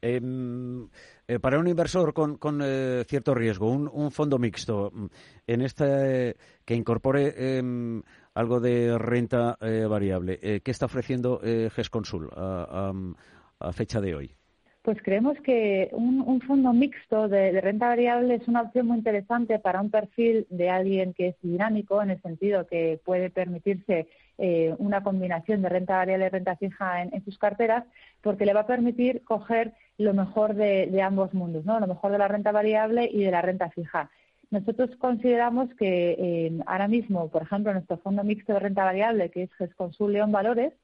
Em, 0.00 0.88
eh, 1.28 1.38
para 1.38 1.58
un 1.58 1.68
inversor 1.68 2.12
con, 2.12 2.60
eh, 2.64 3.04
cierto 3.06 3.32
riesgo, 3.32 3.70
un, 3.70 4.10
fondo 4.10 4.38
mixto, 4.38 4.90
mm, 4.92 5.06
en 5.46 5.60
este 5.62 6.36
que 6.64 6.74
incorpore 6.74 7.58
em, 7.58 8.02
algo 8.34 8.58
de 8.58 8.98
renta 8.98 9.56
variable, 9.88 10.60
¿qué 10.62 10.70
está 10.70 10.86
ofreciendo 10.86 11.40
GESConsul 11.40 12.30
a, 12.34 12.92
a, 13.60 13.72
fecha 13.72 14.00
de 14.00 14.14
hoy? 14.16 14.34
Pues 14.84 14.98
creemos 15.02 15.40
que 15.40 15.88
un, 15.92 16.42
fondo 16.42 16.74
mixto 16.74 17.26
de, 17.26 17.58
renta 17.62 17.88
variable 17.88 18.34
es 18.34 18.46
una 18.48 18.60
opción 18.60 18.86
muy 18.86 18.98
interesante 18.98 19.58
para 19.58 19.80
un 19.80 19.90
perfil 19.90 20.46
de 20.50 20.68
alguien 20.68 21.14
que 21.14 21.28
es 21.28 21.36
dinámico, 21.40 22.02
en 22.02 22.10
el 22.10 22.20
sentido 22.20 22.66
que 22.66 23.00
puede 23.02 23.30
permitirse 23.30 24.08
eh, 24.36 24.74
una 24.76 25.02
combinación 25.02 25.62
de 25.62 25.70
renta 25.70 25.96
variable 25.96 26.26
y 26.26 26.28
renta 26.28 26.56
fija 26.56 27.00
en, 27.00 27.24
sus 27.24 27.38
carteras, 27.38 27.84
porque 28.20 28.44
le 28.44 28.52
va 28.52 28.60
a 28.60 28.66
permitir 28.66 29.24
coger 29.24 29.72
lo 29.96 30.12
mejor 30.12 30.54
de, 30.54 31.00
ambos 31.00 31.32
mundos, 31.32 31.64
¿no? 31.64 31.80
lo 31.80 31.86
mejor 31.86 32.12
de 32.12 32.18
la 32.18 32.28
renta 32.28 32.52
variable 32.52 33.08
y 33.10 33.24
de 33.24 33.30
la 33.30 33.40
renta 33.40 33.70
fija. 33.70 34.10
Nosotros 34.50 34.90
consideramos 34.98 35.72
que 35.76 36.10
eh, 36.18 36.58
ahora 36.66 36.88
mismo, 36.88 37.30
por 37.30 37.40
ejemplo, 37.40 37.72
nuestro 37.72 37.96
fondo 37.96 38.22
mixto 38.22 38.52
de 38.52 38.60
renta 38.60 38.84
variable, 38.84 39.30
que 39.30 39.44
es 39.44 39.54
GESConsul 39.54 40.12
León 40.12 40.30
Valores, 40.30 40.74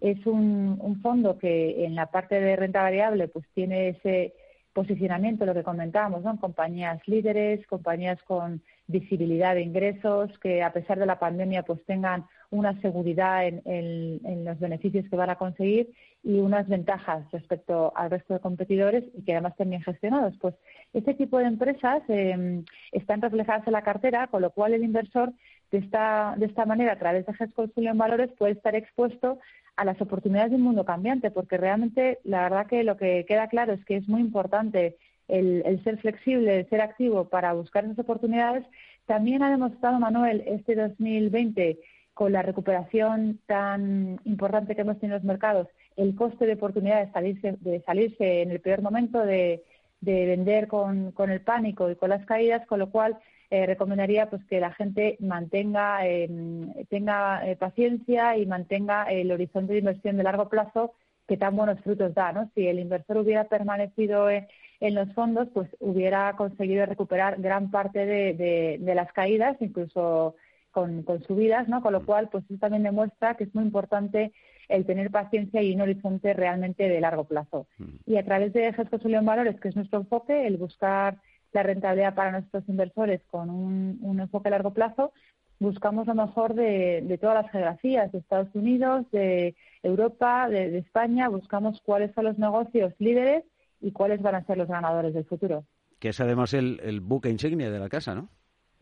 es 0.00 0.24
un, 0.26 1.00
fondo 1.02 1.38
que 1.38 1.84
en 1.84 1.94
la 1.94 2.06
parte 2.06 2.40
de 2.40 2.56
renta 2.56 2.82
variable 2.82 3.28
pues 3.28 3.46
tiene 3.54 3.90
ese 3.90 4.34
posicionamiento, 4.72 5.46
lo 5.46 5.54
que 5.54 5.64
comentábamos, 5.64 6.22
¿no? 6.22 6.38
compañías 6.38 7.00
líderes, 7.06 7.66
compañías 7.66 8.22
con 8.22 8.62
visibilidad 8.86 9.54
de 9.54 9.62
ingresos, 9.62 10.30
que 10.38 10.62
a 10.62 10.72
pesar 10.72 10.98
de 10.98 11.06
la 11.06 11.18
pandemia 11.18 11.62
pues 11.62 11.84
tengan 11.86 12.26
una 12.50 12.80
seguridad 12.80 13.46
en, 13.46 14.44
los 14.44 14.58
beneficios 14.58 15.08
que 15.08 15.16
van 15.16 15.30
a 15.30 15.36
conseguir 15.36 15.90
y 16.22 16.38
unas 16.40 16.68
ventajas 16.68 17.24
respecto 17.30 17.92
al 17.96 18.10
resto 18.10 18.34
de 18.34 18.40
competidores 18.40 19.04
y 19.14 19.22
que 19.22 19.32
además 19.32 19.52
estén 19.52 19.70
bien 19.70 19.82
gestionados. 19.82 20.36
Pues 20.40 20.54
este 20.92 21.14
tipo 21.14 21.38
de 21.38 21.46
empresas 21.46 22.02
em, 22.08 22.64
están 22.92 23.22
reflejadas 23.22 23.66
en 23.66 23.72
la 23.72 23.82
cartera, 23.82 24.26
con 24.26 24.42
lo 24.42 24.50
cual 24.50 24.74
el 24.74 24.84
inversor 24.84 25.32
de 25.70 25.78
esta, 25.78 26.34
de 26.36 26.46
esta 26.46 26.66
manera, 26.66 26.92
a 26.92 26.98
través 26.98 27.26
de 27.26 27.34
GESCO 27.34 27.70
en 27.76 27.98
Valores, 27.98 28.30
puede 28.36 28.52
estar 28.52 28.74
expuesto 28.74 29.38
a 29.76 29.84
las 29.84 30.00
oportunidades 30.00 30.50
de 30.50 30.56
un 30.56 30.62
mundo 30.62 30.84
cambiante, 30.84 31.30
porque 31.30 31.56
realmente 31.56 32.18
la 32.24 32.42
verdad 32.42 32.66
que 32.66 32.84
lo 32.84 32.96
que 32.96 33.24
queda 33.26 33.48
claro 33.48 33.72
es 33.72 33.84
que 33.84 33.96
es 33.96 34.08
muy 34.08 34.20
importante 34.20 34.96
el, 35.28 35.80
ser 35.84 35.98
flexible, 35.98 36.60
el 36.60 36.68
ser 36.68 36.80
activo 36.80 37.28
para 37.28 37.52
buscar 37.52 37.84
esas 37.84 37.98
oportunidades. 37.98 38.64
También 39.06 39.42
ha 39.42 39.50
demostrado, 39.50 39.98
Manuel, 39.98 40.42
este 40.46 40.74
2020, 40.74 41.78
con 42.14 42.32
la 42.32 42.42
recuperación 42.42 43.40
tan 43.46 44.20
importante 44.24 44.74
que 44.74 44.82
hemos 44.82 44.98
tenido 44.98 45.16
en 45.16 45.22
los 45.22 45.26
mercados, 45.26 45.68
el 45.96 46.14
coste 46.14 46.46
de 46.46 46.54
oportunidad 46.54 47.04
de 47.04 47.12
salirse, 47.12 47.56
de 47.60 47.80
salirse 47.82 48.42
en 48.42 48.50
el 48.50 48.60
peor 48.60 48.82
momento, 48.82 49.24
de, 49.24 49.62
vender 50.02 50.66
con, 50.66 51.12
con 51.12 51.30
el 51.30 51.40
pánico 51.42 51.90
y 51.90 51.96
con 51.96 52.10
las 52.10 52.24
caídas, 52.26 52.66
con 52.66 52.78
lo 52.78 52.90
cual 52.90 53.18
eh, 53.50 53.66
recomendaría 53.66 54.30
pues 54.30 54.44
que 54.44 54.60
la 54.60 54.72
gente 54.72 55.16
mantenga 55.18 56.06
em, 56.06 56.72
tenga 56.88 57.44
eh, 57.48 57.56
paciencia 57.56 58.36
y 58.36 58.46
mantenga 58.46 59.04
el 59.10 59.32
horizonte 59.32 59.72
de 59.72 59.80
inversión 59.80 60.16
de 60.16 60.22
largo 60.22 60.48
plazo 60.48 60.94
que 61.30 61.36
tan 61.36 61.56
buenos 61.56 61.80
frutos 61.80 62.12
da, 62.14 62.32
¿no? 62.32 62.50
Si 62.54 62.66
el 62.66 62.80
inversor 62.80 63.18
hubiera 63.18 63.44
permanecido 63.44 64.28
en, 64.30 64.46
los 64.80 65.12
fondos, 65.14 65.48
pues 65.54 65.68
hubiera 65.78 66.34
conseguido 66.34 66.86
recuperar 66.86 67.40
gran 67.40 67.70
parte 67.70 68.04
de, 68.04 68.94
las 68.94 69.12
caídas, 69.12 69.56
incluso 69.60 70.34
con, 70.72 71.04
subidas, 71.28 71.68
¿no? 71.68 71.82
Con 71.82 71.92
lo 71.92 72.04
cual, 72.04 72.30
pues 72.30 72.42
eso 72.46 72.58
también 72.58 72.82
demuestra 72.82 73.36
que 73.36 73.44
es 73.44 73.54
muy 73.54 73.62
importante 73.62 74.32
el 74.68 74.84
tener 74.86 75.12
paciencia 75.12 75.62
y 75.62 75.72
un 75.72 75.82
horizonte 75.82 76.34
realmente 76.34 76.88
de 76.88 77.00
largo 77.00 77.24
plazo. 77.24 77.68
Mm. 77.78 77.84
Y 78.06 78.16
a 78.16 78.24
través 78.24 78.52
de 78.52 78.72
Gestos 78.72 79.04
en 79.04 79.24
Valores, 79.24 79.60
que 79.60 79.68
es 79.68 79.76
nuestro 79.76 80.00
enfoque, 80.00 80.48
el 80.48 80.56
buscar 80.56 81.18
la 81.52 81.62
rentabilidad 81.62 82.14
para 82.14 82.32
nuestros 82.32 82.68
inversores 82.68 83.20
con 83.30 83.50
un, 83.50 84.20
enfoque 84.20 84.48
a 84.48 84.52
largo 84.52 84.72
plazo, 84.72 85.12
buscamos 85.58 86.06
lo 86.06 86.14
mejor 86.14 86.54
de, 86.54 87.18
todas 87.20 87.42
las 87.42 87.52
geografías, 87.52 88.10
de 88.12 88.18
Estados 88.18 88.54
Unidos, 88.54 89.10
de 89.10 89.54
Europa, 89.82 90.48
de, 90.48 90.78
España, 90.78 91.28
buscamos 91.28 91.80
cuáles 91.82 92.12
son 92.14 92.24
los 92.24 92.38
negocios 92.38 92.94
líderes 92.98 93.44
y 93.80 93.92
cuáles 93.92 94.22
van 94.22 94.36
a 94.36 94.44
ser 94.44 94.58
los 94.58 94.68
ganadores 94.68 95.14
del 95.14 95.24
futuro. 95.24 95.64
Que 95.98 96.10
es 96.10 96.20
además 96.20 96.54
el, 96.54 97.00
buque 97.00 97.30
insignia 97.30 97.70
de 97.70 97.78
la 97.78 97.88
casa, 97.88 98.14
¿no? 98.14 98.28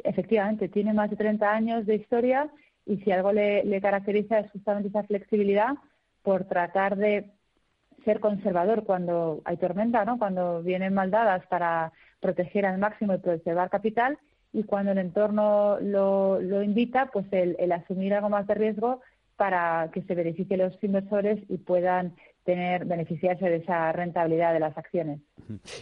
Efectivamente, 0.04 0.68
tiene 0.68 0.92
más 0.92 1.10
de 1.10 1.16
30 1.16 1.50
años 1.50 1.86
de 1.86 1.96
historia 1.96 2.48
y 2.86 2.98
si 2.98 3.10
algo 3.10 3.32
le, 3.32 3.64
le 3.64 3.80
caracteriza 3.80 4.38
es 4.38 4.50
justamente 4.52 4.88
esa 4.88 5.02
flexibilidad 5.02 5.74
por 6.22 6.44
tratar 6.44 6.96
de 6.96 7.32
ser 8.04 8.20
conservador 8.20 8.84
cuando 8.84 9.42
hay 9.44 9.56
tormenta, 9.56 10.04
¿no? 10.04 10.18
Cuando 10.18 10.62
vienen 10.62 10.94
maldadas 10.94 11.44
para 11.46 11.92
proteger 12.20 12.66
al 12.66 12.78
máximo 12.78 13.14
y 13.14 13.18
preservar 13.18 13.70
capital 13.70 14.18
y 14.52 14.64
cuando 14.64 14.92
el 14.92 14.98
entorno 14.98 15.78
lo, 15.80 16.40
lo 16.40 16.62
invita, 16.62 17.10
pues 17.12 17.26
el, 17.32 17.70
asumir 17.72 18.14
algo 18.14 18.30
más 18.30 18.46
de 18.46 18.54
riesgo 18.54 19.00
para 19.36 19.90
que 19.92 20.02
se 20.02 20.14
beneficien 20.14 20.60
los 20.60 20.82
inversores 20.82 21.38
y 21.48 21.58
puedan 21.58 22.16
tener 22.44 22.86
beneficiarse 22.86 23.44
de 23.44 23.56
esa 23.56 23.92
rentabilidad 23.92 24.52
de 24.52 24.60
las 24.60 24.76
acciones. 24.76 25.20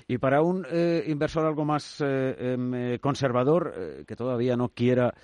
Y 0.08 0.18
para 0.18 0.42
un 0.42 0.66
eh, 0.70 1.04
inversor 1.06 1.46
algo 1.46 1.64
más 1.64 2.00
eh, 2.00 2.36
em, 2.38 2.74
eh, 2.74 2.98
conservador, 2.98 4.04
que 4.06 4.16
todavía 4.16 4.56
no 4.56 4.70
quiera 4.70 5.14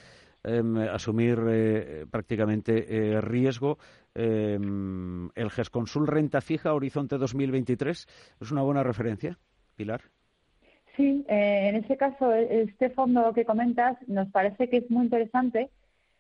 em, 0.45 0.79
asumir 0.79 2.07
prácticamente 2.11 3.21
riesgo, 3.21 3.79
em, 4.15 5.29
el 5.35 5.51
GESConsul 5.51 6.07
Renta 6.07 6.41
Fija 6.41 6.73
Horizonte 6.73 7.19
2023 7.19 8.07
es 8.41 8.51
una 8.51 8.63
buena 8.63 8.83
referencia, 8.83 9.39
Pilar. 9.77 10.03
Sí, 10.97 11.25
eh, 11.29 11.69
en 11.69 11.77
ese 11.77 11.97
caso, 11.97 12.35
e, 12.35 12.63
este 12.63 12.91
fondo 12.91 13.33
que 13.33 13.45
comentas 13.45 13.97
nos 14.09 14.29
parece 14.29 14.69
que 14.69 14.79
es 14.79 14.91
muy 14.91 15.05
interesante 15.05 15.71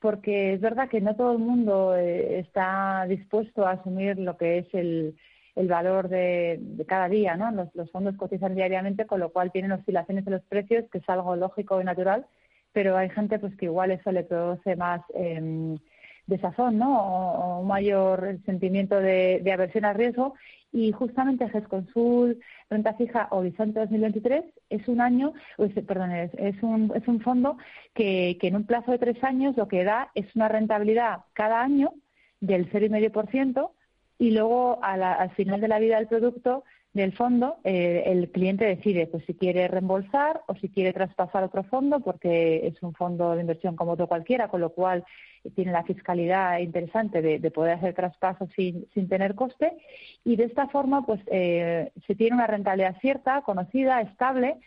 porque 0.01 0.55
es 0.55 0.61
verdad 0.61 0.89
que 0.89 1.01
no 1.01 1.15
todo 1.15 1.33
el 1.33 1.39
mundo 1.39 1.97
eh, 1.97 2.41
está 2.41 3.07
dispuesto 3.09 3.67
a 3.67 3.73
asumir 3.73 4.19
lo 4.19 4.37
que 4.37 4.59
es 4.59 4.67
el, 4.75 5.17
el 5.55 5.69
valor 5.69 6.09
de, 6.09 6.61
cada 6.89 7.09
día, 7.09 7.37
¿no? 7.37 7.51
Los, 7.75 7.91
fondos 7.91 8.17
cotizan 8.17 8.55
diariamente, 8.55 9.07
con 9.07 9.21
lo 9.21 9.31
cual 9.31 9.53
tienen 9.53 9.73
oscilaciones 9.73 10.27
en 10.27 10.33
los 10.33 10.43
precios, 10.43 10.85
que 10.91 10.99
es 10.99 11.09
algo 11.09 11.37
lógico 11.37 11.81
y 11.81 11.85
natural, 11.85 12.27
pero 12.73 12.97
hay 12.97 13.11
gente 13.11 13.39
pues 13.39 13.55
que 13.57 13.67
igual 13.67 13.91
eso 13.93 14.11
le 14.11 14.25
produce 14.25 14.75
más 14.77 15.03
eh, 15.15 15.77
desazón, 16.27 16.79
¿no? 16.79 17.01
O, 17.01 17.61
un 17.61 17.69
mayor 17.69 18.39
sentimiento 18.47 18.97
de, 18.97 19.41
de 19.45 19.53
aversión 19.53 19.85
al 19.85 19.95
riesgo 19.95 20.35
y 20.73 20.91
justamente 20.93 21.49
GESConsul 21.49 22.41
Renta 22.71 22.95
Fija 22.95 23.29
Horizonte 23.31 23.81
2023 23.81 24.45
es 24.71 24.89
un 24.89 25.01
año, 25.01 25.35
perdón, 25.87 26.13
es, 26.13 26.63
un, 26.63 26.93
es 26.95 27.07
un 27.07 27.21
fondo 27.21 27.59
que, 27.95 28.39
que 28.41 28.49
en 28.49 28.57
un 28.57 28.65
plazo 28.67 28.91
de 28.91 28.99
tres 28.99 29.23
años 29.23 29.57
lo 29.57 29.69
que 29.69 29.85
da 29.85 30.11
es 30.15 30.35
una 30.35 30.49
rentabilidad 30.49 31.21
cada 31.35 31.61
año 31.63 31.93
del 32.41 32.71
0,5% 32.71 33.71
y 34.19 34.31
luego 34.31 34.79
al 34.83 35.31
final 35.33 35.61
de 35.61 35.69
la 35.69 35.79
vida 35.79 35.97
del 35.97 36.09
producto 36.09 36.65
del 36.93 37.13
fondo, 37.15 37.57
eh, 37.65 38.03
el 38.07 38.31
cliente 38.31 38.67
decide 38.67 39.07
pues 39.07 39.25
si 39.25 39.35
quiere 39.35 39.67
reembolsar 39.67 40.43
o 40.47 40.55
si 40.57 40.69
quiere 40.69 40.93
traspasar 40.93 41.43
otro 41.43 41.63
fondo, 41.65 42.01
porque 42.01 42.67
es 42.67 42.83
un 42.83 42.93
fondo 42.93 43.35
de 43.35 43.41
inversión 43.41 43.77
como 43.77 43.93
otro 43.93 44.09
cualquiera, 44.09 44.49
con 44.49 44.61
lo 44.61 44.71
cual 44.71 45.05
tiene 45.55 45.73
la 45.73 45.85
fiscalidad 45.85 46.59
interesante 46.59 47.23
de, 47.23 47.51
poder 47.51 47.75
hacer 47.75 47.95
traspasos 47.95 48.51
sin, 48.55 48.87
sin, 48.95 49.09
tener 49.09 49.35
coste. 49.35 49.73
Y 50.23 50.37
de 50.37 50.45
esta 50.45 50.69
forma, 50.69 51.05
pues 51.05 51.21
eh, 51.27 51.91
se 52.07 52.15
tiene 52.15 52.37
una 52.37 52.47
rentabilidad 52.47 53.01
cierta, 53.01 53.43
conocida, 53.43 54.01
estable, 54.03 54.59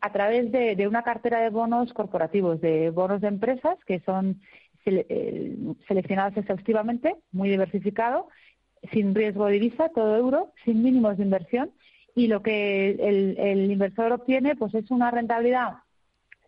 a 0.00 0.12
través 0.12 0.50
de, 0.52 0.88
una 0.88 1.02
cartera 1.02 1.40
de 1.40 1.50
bonos 1.50 1.92
corporativos, 1.92 2.60
de 2.60 2.90
bonos 2.90 3.20
de 3.20 3.28
empresas 3.28 3.78
que 3.86 4.00
son 4.00 4.40
eh, 4.84 5.56
seleccionados 5.88 6.36
exhaustivamente, 6.36 7.16
muy 7.32 7.48
diversificado 7.48 8.28
sin 8.92 9.14
riesgo 9.14 9.46
de 9.46 9.52
divisa, 9.54 9.88
todo 9.90 10.16
euro, 10.16 10.52
sin 10.64 10.82
mínimos 10.82 11.16
de 11.16 11.24
inversión. 11.24 11.70
Y 12.14 12.28
lo 12.28 12.42
que 12.42 12.90
el, 12.90 13.70
inversor 13.70 14.12
obtiene 14.12 14.56
pues 14.56 14.74
es 14.74 14.90
una 14.90 15.10
rentabilidad 15.10 15.74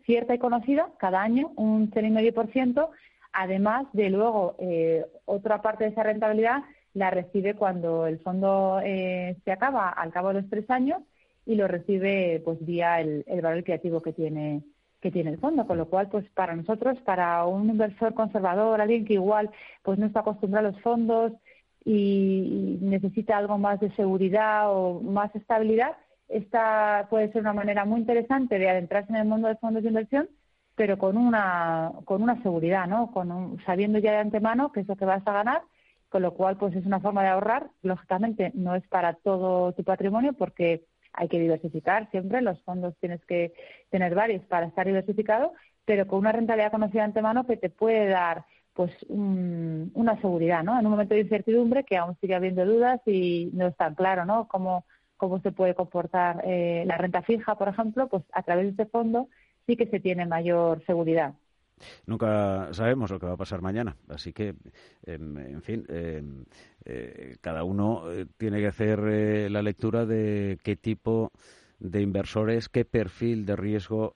cierta 0.07 0.35
y 0.35 0.39
conocida 0.39 0.89
cada 0.99 1.23
año, 1.23 1.53
un 1.57 1.91
0,5%, 1.91 2.89
además 3.33 3.87
de 3.93 4.09
luego 4.09 4.57
eh, 4.59 5.05
otra 5.27 5.61
parte 5.61 5.85
de 5.85 5.91
esa 5.91 6.03
rentabilidad 6.03 6.63
la 6.95 7.11
recibe 7.11 7.55
cuando 7.55 8.07
el 8.07 8.19
fondo 8.21 8.81
eh, 8.83 9.37
se 9.45 9.53
acaba 9.53 9.91
al 9.91 10.11
cabo 10.11 10.29
de 10.29 10.41
los 10.41 10.49
tres 10.49 10.69
años 10.71 11.03
y 11.45 11.57
lo 11.57 11.69
recibe 11.69 12.41
pues 12.43 12.65
vía 12.65 13.01
el, 13.01 13.25
el 13.27 13.43
valor 13.43 13.63
creativo 13.65 14.01
que 14.01 14.15
tiene 14.15 14.63
que 15.01 15.11
tiene 15.11 15.31
el 15.31 15.39
fondo, 15.39 15.67
con 15.67 15.79
lo 15.79 15.87
cual, 15.87 16.09
pues 16.09 16.29
para 16.31 16.57
nosotros, 16.57 16.99
para 17.05 17.45
un 17.47 17.71
inversor 17.71 18.15
conservador, 18.15 18.81
alguien 18.81 19.05
que 19.05 19.15
igual 19.15 19.51
pues 19.83 19.99
no 19.99 20.07
está 20.07 20.21
acostumbrado 20.21 20.69
a 20.69 20.71
los 20.73 20.81
fondos, 20.81 21.33
y 21.91 22.77
necesita 22.83 23.39
algo 23.39 23.57
más 23.57 23.81
de 23.81 23.91
seguridad 23.93 24.71
o 24.71 25.01
más 25.01 25.35
estabilidad, 25.35 25.97
esta 26.29 27.07
puede 27.09 27.33
ser 27.33 27.41
una 27.41 27.55
manera 27.55 27.87
muy 27.87 28.01
interesante 28.01 28.59
de 28.59 28.69
adentrarse 28.69 29.11
en 29.11 29.17
el 29.17 29.27
mundo 29.27 29.49
de 29.49 29.57
fondos 29.57 29.83
de 29.83 29.89
inversión, 29.89 30.29
pero 30.75 30.99
con 30.99 31.17
una, 31.17 31.93
con 32.05 32.23
una 32.23 32.43
seguridad, 32.43 32.87
¿no? 32.87 33.11
Con 33.11 33.57
sabiendo 33.65 33.99
ya 34.01 34.13
de 34.13 34.19
antemano 34.19 34.71
qué 34.71 34.81
es 34.81 34.87
lo 34.87 34.97
que 34.97 35.07
vas 35.07 35.27
a 35.27 35.33
ganar, 35.33 35.63
con 36.11 36.21
lo 36.21 36.35
cual 36.35 36.59
pues 36.59 36.77
es 36.77 36.85
una 36.85 37.01
forma 37.01 37.23
de 37.23 37.31
ahorrar. 37.31 37.71
Lógicamente 37.81 38.53
no 38.55 38.75
es 38.75 38.87
para 38.89 39.15
todo 39.15 39.73
tu 39.73 39.83
patrimonio 39.83 40.35
porque 40.35 40.85
hay 41.15 41.29
que 41.29 41.41
diversificar 41.41 42.11
siempre, 42.11 42.43
los 42.43 42.63
fondos 42.65 42.99
tienes 43.01 43.25
que 43.25 43.55
tener 43.89 44.15
varios 44.15 44.45
para 44.45 44.67
estar 44.67 44.87
diversificado, 44.87 45.55
pero 45.87 46.07
con 46.07 46.19
una 46.19 46.33
rentabilidad 46.33 46.71
conocida 46.71 47.01
de 47.01 47.07
antemano 47.07 47.47
que 47.47 47.57
te 47.57 47.71
puede 47.71 48.09
dar 48.09 48.45
pues 48.79 48.93
una 49.09 50.21
seguridad, 50.21 50.63
¿no? 50.63 50.79
En 50.79 50.87
un 50.87 50.93
momento 50.93 51.13
de 51.13 51.23
incertidumbre 51.23 51.83
que 51.83 51.97
aún 51.97 52.17
sigue 52.21 52.37
habiendo 52.37 52.65
dudas 52.65 53.01
y 53.07 53.51
no 53.53 53.67
es 53.67 53.77
tan 53.77 53.97
claro, 53.97 54.25
¿no? 54.25 54.47
Cómo, 54.47 54.87
cómo 55.17 55.41
se 55.41 55.51
puede 55.51 55.75
comportar 55.75 56.43
eh, 56.45 56.85
la 56.87 56.97
renta 56.97 57.23
fija, 57.23 57.59
por 57.59 57.67
ejemplo, 57.67 58.07
pues 58.07 58.23
a 58.33 58.45
través 58.45 58.67
de 58.67 58.71
este 58.71 58.87
fondo 58.87 59.27
sí 59.67 59.77
que 59.77 59.89
se 59.89 59.99
tiene 59.99 60.27
mayor 60.27 60.81
seguridad. 60.87 61.35
Nunca 62.07 62.69
sabemos 62.71 63.11
lo 63.11 63.19
que 63.19 63.27
va 63.27 63.33
a 63.33 63.37
pasar 63.37 63.63
mañana, 63.63 63.97
así 64.11 64.33
que, 64.33 64.55
em, 65.05 65.37
en 65.39 65.63
fin, 65.63 65.85
em, 65.89 66.45
eh, 66.85 67.35
cada 67.41 67.65
uno 67.65 68.13
eh, 68.13 68.27
tiene 68.37 68.61
que 68.61 68.69
hacer 68.69 69.51
la 69.51 69.63
lectura 69.63 70.07
de 70.07 70.61
qué 70.63 70.77
tipo 70.77 71.33
de 71.81 72.01
inversores, 72.01 72.69
qué 72.69 72.85
perfil 72.85 73.45
de 73.45 73.57
riesgo 73.57 74.15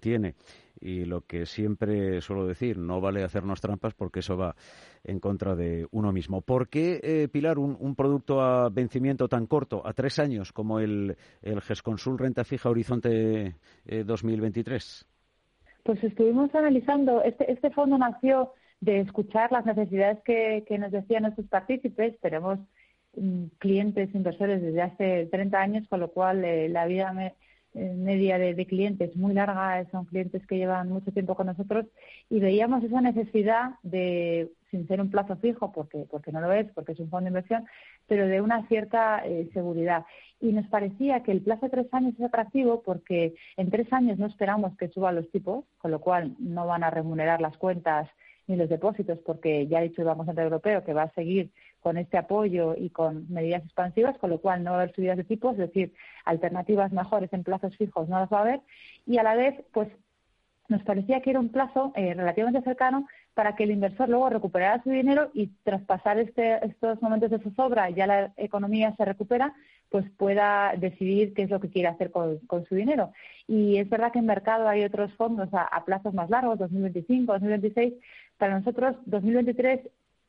tiene 0.00 0.36
y 0.84 1.06
lo 1.06 1.22
que 1.22 1.46
siempre 1.46 2.20
suelo 2.20 2.46
decir, 2.46 2.76
no 2.76 3.00
vale 3.00 3.24
hacernos 3.24 3.60
trampas 3.60 3.94
porque 3.94 4.20
eso 4.20 4.36
va 4.36 4.54
en 5.02 5.18
contra 5.18 5.56
de 5.56 5.86
uno 5.92 6.12
mismo. 6.12 6.42
¿Por 6.42 6.68
qué, 6.68 7.00
eh, 7.02 7.28
Pilar, 7.28 7.58
un, 7.58 7.94
producto 7.94 8.42
a 8.42 8.68
vencimiento 8.68 9.26
tan 9.26 9.46
corto, 9.46 9.86
a 9.86 9.94
tres 9.94 10.18
años, 10.18 10.52
como 10.52 10.80
el, 10.80 11.16
el 11.40 11.60
GESConsul 11.62 12.18
Renta 12.18 12.44
Fija 12.44 12.68
Horizonte 12.68 13.54
2023? 13.86 15.06
Eh, 15.06 15.74
pues 15.84 16.02
estuvimos 16.04 16.54
analizando, 16.54 17.22
este, 17.22 17.50
este 17.50 17.70
fondo 17.70 17.96
nació 17.98 18.52
de 18.80 19.00
escuchar 19.00 19.52
las 19.52 19.64
necesidades 19.64 20.18
que, 20.24 20.64
nos 20.78 20.92
decían 20.92 21.22
nuestros 21.22 21.46
partícipes. 21.46 22.18
Tenemos 22.20 22.58
mm, 23.16 23.44
clientes 23.58 24.14
inversores 24.14 24.60
desde 24.60 24.82
hace 24.82 25.26
30 25.30 25.58
años, 25.58 25.88
con 25.88 26.00
lo 26.00 26.10
cual 26.10 26.44
eh, 26.44 26.68
la 26.68 26.86
vida 26.86 27.12
me, 27.12 27.34
media 27.74 28.38
de, 28.38 28.66
clientes 28.66 29.16
muy 29.16 29.34
larga, 29.34 29.84
son 29.90 30.04
clientes 30.04 30.46
que 30.46 30.56
llevan 30.56 30.88
mucho 30.88 31.12
tiempo 31.12 31.34
con 31.34 31.46
nosotros 31.46 31.86
y 32.30 32.38
veíamos 32.38 32.84
esa 32.84 33.00
necesidad 33.00 33.72
de, 33.82 34.50
sin 34.70 34.86
ser 34.86 35.00
un 35.00 35.10
plazo 35.10 35.36
fijo, 35.36 35.72
porque, 35.72 36.06
porque 36.10 36.32
no 36.32 36.40
lo 36.40 36.52
es, 36.52 36.70
porque 36.72 36.92
es 36.92 37.00
un 37.00 37.10
fondo 37.10 37.24
de 37.24 37.30
inversión, 37.30 37.66
pero 38.06 38.26
de 38.26 38.40
una 38.40 38.66
cierta 38.68 39.24
eh, 39.24 39.48
seguridad. 39.52 40.04
Y 40.40 40.52
nos 40.52 40.66
parecía 40.68 41.22
que 41.22 41.32
el 41.32 41.42
plazo 41.42 41.66
de 41.66 41.70
tres 41.70 41.86
años 41.92 42.14
es 42.14 42.24
atractivo 42.24 42.82
porque 42.82 43.34
en 43.56 43.70
tres 43.70 43.92
años 43.92 44.18
no 44.18 44.26
esperamos 44.26 44.76
que 44.76 44.88
suban 44.88 45.16
los 45.16 45.30
tipos, 45.30 45.64
con 45.78 45.90
lo 45.90 46.00
cual 46.00 46.36
no 46.38 46.66
van 46.66 46.84
a 46.84 46.90
remunerar 46.90 47.40
las 47.40 47.56
cuentas 47.56 48.08
ni 48.46 48.56
los 48.56 48.68
depósitos, 48.68 49.18
porque 49.20 49.66
ya 49.66 49.78
ha 49.78 49.82
dicho 49.82 50.02
el 50.02 50.08
Banco 50.08 50.24
Central 50.24 50.46
Europeo 50.46 50.84
que 50.84 50.92
va 50.92 51.04
a 51.04 51.12
seguir 51.12 51.50
con 51.80 51.98
este 51.98 52.16
apoyo 52.16 52.74
y 52.76 52.90
con 52.90 53.30
medidas 53.30 53.64
expansivas, 53.64 54.16
con 54.18 54.30
lo 54.30 54.40
cual 54.40 54.64
no 54.64 54.72
va 54.72 54.78
a 54.78 54.82
haber 54.82 54.94
subidas 54.94 55.16
de 55.16 55.24
tipos, 55.24 55.52
es 55.52 55.58
decir, 55.58 55.92
alternativas 56.24 56.92
mejores 56.92 57.32
en 57.32 57.44
plazos 57.44 57.76
fijos 57.76 58.08
no 58.08 58.18
las 58.18 58.30
va 58.30 58.38
a 58.38 58.42
haber, 58.42 58.60
y 59.06 59.18
a 59.18 59.22
la 59.22 59.34
vez, 59.34 59.54
pues 59.72 59.88
nos 60.68 60.82
parecía 60.82 61.20
que 61.20 61.30
era 61.30 61.40
un 61.40 61.50
plazo 61.50 61.92
eh, 61.94 62.14
relativamente 62.14 62.62
cercano 62.62 63.06
para 63.34 63.54
que 63.54 63.64
el 63.64 63.72
inversor 63.72 64.08
luego 64.08 64.30
recuperara 64.30 64.82
su 64.82 64.90
dinero 64.90 65.30
y 65.34 65.48
tras 65.62 65.82
pasar 65.82 66.18
este, 66.18 66.64
estos 66.64 67.02
momentos 67.02 67.30
de 67.30 67.40
zozobra, 67.40 67.90
ya 67.90 68.06
la 68.06 68.32
economía 68.36 68.94
se 68.96 69.04
recupera, 69.04 69.52
pues 69.90 70.04
pueda 70.16 70.74
decidir 70.76 71.34
qué 71.34 71.42
es 71.42 71.50
lo 71.50 71.60
que 71.60 71.68
quiere 71.68 71.88
hacer 71.88 72.10
con, 72.10 72.40
su 72.68 72.74
dinero. 72.74 73.12
Y 73.46 73.76
es 73.76 73.88
verdad 73.88 74.12
que 74.12 74.20
en 74.20 74.26
mercado 74.26 74.68
hay 74.68 74.84
otros 74.84 75.12
fondos 75.14 75.48
a 75.52 75.84
plazos 75.84 76.14
más 76.14 76.30
largos, 76.30 76.58
2025, 76.58 77.32
2026. 77.32 77.94
Para 78.38 78.58
nosotros, 78.58 78.96
2023 79.06 79.80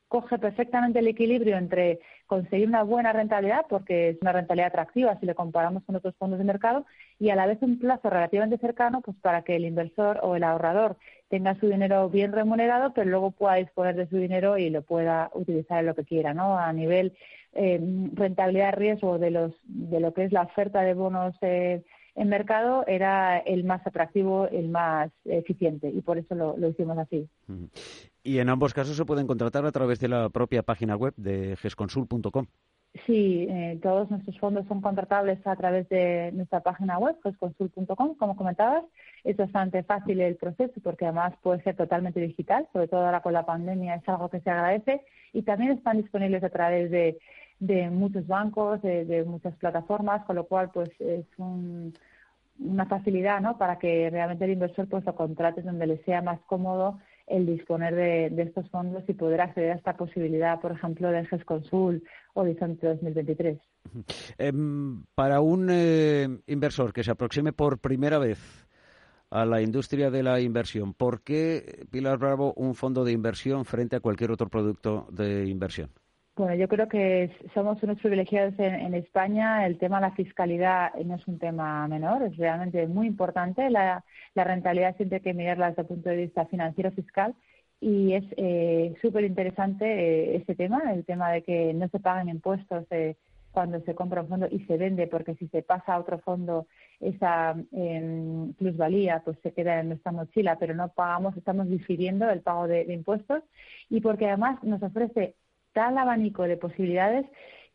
coge 0.07 0.37
perfectamente 0.37 0.99
el 0.99 1.07
equilibrio 1.07 1.57
entre 1.57 1.99
conseguir 2.27 2.67
una 2.67 2.83
buena 2.83 3.11
rentabilidad, 3.11 3.65
porque 3.67 4.09
es 4.09 4.17
una 4.21 4.31
rentabilidad 4.31 4.67
atractiva 4.67 5.19
si 5.19 5.25
le 5.25 5.35
comparamos 5.35 5.83
con 5.83 5.95
otros 5.95 6.15
fondos 6.17 6.39
de 6.39 6.45
mercado, 6.45 6.85
y 7.19 7.29
a 7.29 7.35
la 7.35 7.45
vez 7.45 7.57
un 7.61 7.79
plazo 7.79 8.09
relativamente 8.09 8.57
cercano, 8.57 9.01
pues 9.01 9.17
para 9.17 9.41
que 9.41 9.55
el 9.55 9.65
inversor 9.65 10.19
o 10.21 10.35
el 10.35 10.43
ahorrador 10.43 10.97
tenga 11.29 11.59
su 11.59 11.67
dinero 11.67 12.09
bien 12.09 12.31
remunerado, 12.31 12.93
pero 12.93 13.09
luego 13.09 13.31
pueda 13.31 13.55
disponer 13.55 13.95
de 13.95 14.07
su 14.07 14.17
dinero 14.17 14.57
y 14.57 14.69
lo 14.69 14.83
pueda 14.83 15.31
utilizar 15.33 15.79
en 15.79 15.87
lo 15.87 15.95
que 15.95 16.05
quiera, 16.05 16.33
¿no? 16.33 16.57
A 16.57 16.71
nivel 16.71 17.13
eh, 17.53 17.79
rentabilidad-riesgo 18.13 19.17
de 19.17 19.31
los 19.31 19.53
de 19.63 19.99
lo 19.99 20.13
que 20.13 20.25
es 20.25 20.31
la 20.31 20.43
oferta 20.43 20.81
de 20.81 20.93
bonos 20.93 21.35
eh, 21.41 21.83
en 22.15 22.29
mercado 22.29 22.85
era 22.87 23.37
el 23.37 23.63
más 23.63 23.85
atractivo, 23.85 24.47
el 24.47 24.69
más 24.69 25.11
eficiente 25.25 25.89
y 25.89 26.01
por 26.01 26.17
eso 26.17 26.33
lo, 26.33 26.67
hicimos 26.67 26.97
así. 26.97 27.27
Y 28.23 28.39
en 28.39 28.49
ambos 28.49 28.73
casos 28.73 28.95
se 28.95 29.05
pueden 29.05 29.27
contratar 29.27 29.65
a 29.65 29.71
través 29.71 29.99
de 29.99 30.07
la 30.07 30.29
propia 30.29 30.63
página 30.63 30.95
web 30.95 31.13
de 31.17 31.55
gesconsul.com. 31.57 32.47
Sí, 33.05 33.45
eh, 33.49 33.77
todos 33.83 34.09
nuestros 34.09 34.39
fondos 34.39 34.65
son 34.67 34.79
contratables 34.79 35.45
a 35.45 35.55
través 35.57 35.89
de 35.89 36.31
nuestra 36.33 36.61
página 36.61 36.97
web, 36.97 37.17
gesconsul.com, 37.23 38.15
como 38.15 38.37
comentabas. 38.37 38.85
Es 39.25 39.35
bastante 39.35 39.83
fácil 39.83 40.21
el 40.21 40.37
proceso 40.37 40.73
porque 40.81 41.03
además 41.03 41.33
puede 41.43 41.61
ser 41.63 41.75
totalmente 41.75 42.21
digital, 42.21 42.67
sobre 42.71 42.87
todo 42.87 43.05
ahora 43.05 43.21
con 43.21 43.33
la 43.33 43.45
pandemia 43.45 43.95
es 43.95 44.07
algo 44.07 44.29
que 44.29 44.39
se 44.39 44.49
agradece. 44.49 45.01
Y 45.33 45.41
también 45.41 45.73
están 45.73 45.97
disponibles 45.97 46.41
a 46.45 46.49
través 46.49 46.89
de, 46.89 47.17
muchos 47.59 48.27
bancos, 48.27 48.81
de, 48.81 49.23
muchas 49.25 49.55
plataformas, 49.55 50.25
con 50.25 50.35
lo 50.35 50.45
cual 50.45 50.69
pues 50.73 50.89
es 50.99 51.25
una 51.37 52.85
facilidad 52.85 53.41
¿no? 53.41 53.57
para 53.57 53.77
que 53.79 54.09
realmente 54.09 54.45
el 54.45 54.51
inversor 54.51 54.87
pues 54.87 55.05
lo 55.05 55.15
contrate 55.15 55.61
donde 55.61 55.87
le 55.87 56.03
sea 56.03 56.21
más 56.21 56.39
cómodo 56.47 56.99
el 57.27 57.45
disponer 57.45 57.95
de, 57.95 58.43
estos 58.43 58.69
fondos 58.69 59.03
y 59.07 59.13
poder 59.13 59.41
acceder 59.41 59.71
a 59.71 59.75
esta 59.75 59.97
posibilidad, 59.97 60.59
por 60.59 60.73
ejemplo, 60.73 61.09
del 61.09 61.27
GESConsul 61.27 62.03
Horizonte 62.33 62.87
2023. 62.87 63.57
Em, 64.37 65.03
para 65.15 65.41
un 65.41 65.67
eh, 65.71 66.27
inversor 66.47 66.93
que 66.93 67.03
se 67.03 67.11
aproxime 67.11 67.51
por 67.51 67.79
primera 67.79 68.19
vez 68.19 68.67
a 69.31 69.43
la 69.45 69.61
industria 69.61 70.11
de 70.11 70.21
la 70.21 70.39
inversión, 70.39 70.93
¿por 70.93 71.21
qué, 71.21 71.87
Pilar 71.89 72.19
Bravo, 72.19 72.53
un 72.57 72.75
fondo 72.75 73.03
de 73.03 73.11
inversión 73.11 73.65
frente 73.65 73.95
a 73.95 74.01
cualquier 74.01 74.31
otro 74.31 74.47
producto 74.47 75.07
de 75.11 75.47
inversión? 75.47 75.89
Bueno, 76.35 76.53
yo 76.55 76.67
creo 76.67 76.89
que 76.89 77.31
somos 77.53 77.81
unos 77.81 77.97
privilegiados 77.99 78.55
en, 78.59 78.93
España. 78.93 79.65
El 79.65 79.77
tema 79.77 79.97
de 79.97 80.07
la 80.07 80.15
fiscalidad 80.15 80.93
no 80.95 81.15
es 81.15 81.25
un 81.27 81.39
tema 81.39 81.87
menor, 81.87 82.23
es 82.23 82.35
realmente 82.35 82.87
muy 82.87 83.07
importante. 83.07 83.69
La, 83.69 84.03
rentabilidad 84.35 84.97
siempre 84.97 85.17
hay 85.17 85.23
que 85.23 85.33
mirarla 85.33 85.69
desde 85.69 85.83
el 85.83 85.87
punto 85.87 86.09
de 86.09 86.17
vista 86.17 86.45
financiero 86.47 86.91
fiscal 86.91 87.35
y 87.79 88.13
es 88.13 88.25
eh, 88.35 88.95
súper 89.01 89.23
interesante 89.23 89.85
eh, 89.85 90.35
este 90.35 90.55
tema, 90.55 90.81
el 90.91 91.05
tema 91.05 91.31
de 91.31 91.41
que 91.43 91.73
no 91.73 91.87
se 91.87 92.01
pagan 92.01 92.27
impuestos 92.27 92.85
eh, 92.91 93.15
cuando 93.51 93.79
se 93.81 93.95
compra 93.95 94.21
un 94.21 94.27
fondo 94.27 94.47
y 94.51 94.59
se 94.65 94.75
vende, 94.75 95.07
porque 95.07 95.35
si 95.35 95.47
se 95.47 95.63
pasa 95.63 95.93
a 95.93 95.99
otro 95.99 96.19
fondo 96.19 96.67
esa 96.99 97.55
em, 97.71 98.53
plusvalía 98.55 99.21
pues 99.23 99.37
se 99.41 99.53
queda 99.53 99.79
en 99.79 99.89
nuestra 99.89 100.11
mochila, 100.11 100.57
pero 100.59 100.73
no 100.75 100.89
pagamos, 100.89 101.37
estamos 101.37 101.69
difiriendo 101.69 102.29
el 102.29 102.41
pago 102.41 102.67
de 102.67 102.91
impuestos 102.93 103.41
y 103.89 104.01
porque 104.01 104.27
además 104.27 104.61
nos 104.63 104.83
ofrece 104.83 105.35
tal 105.75 105.97
abanico 105.97 106.43
de 106.43 106.55
posibilidades 106.55 107.25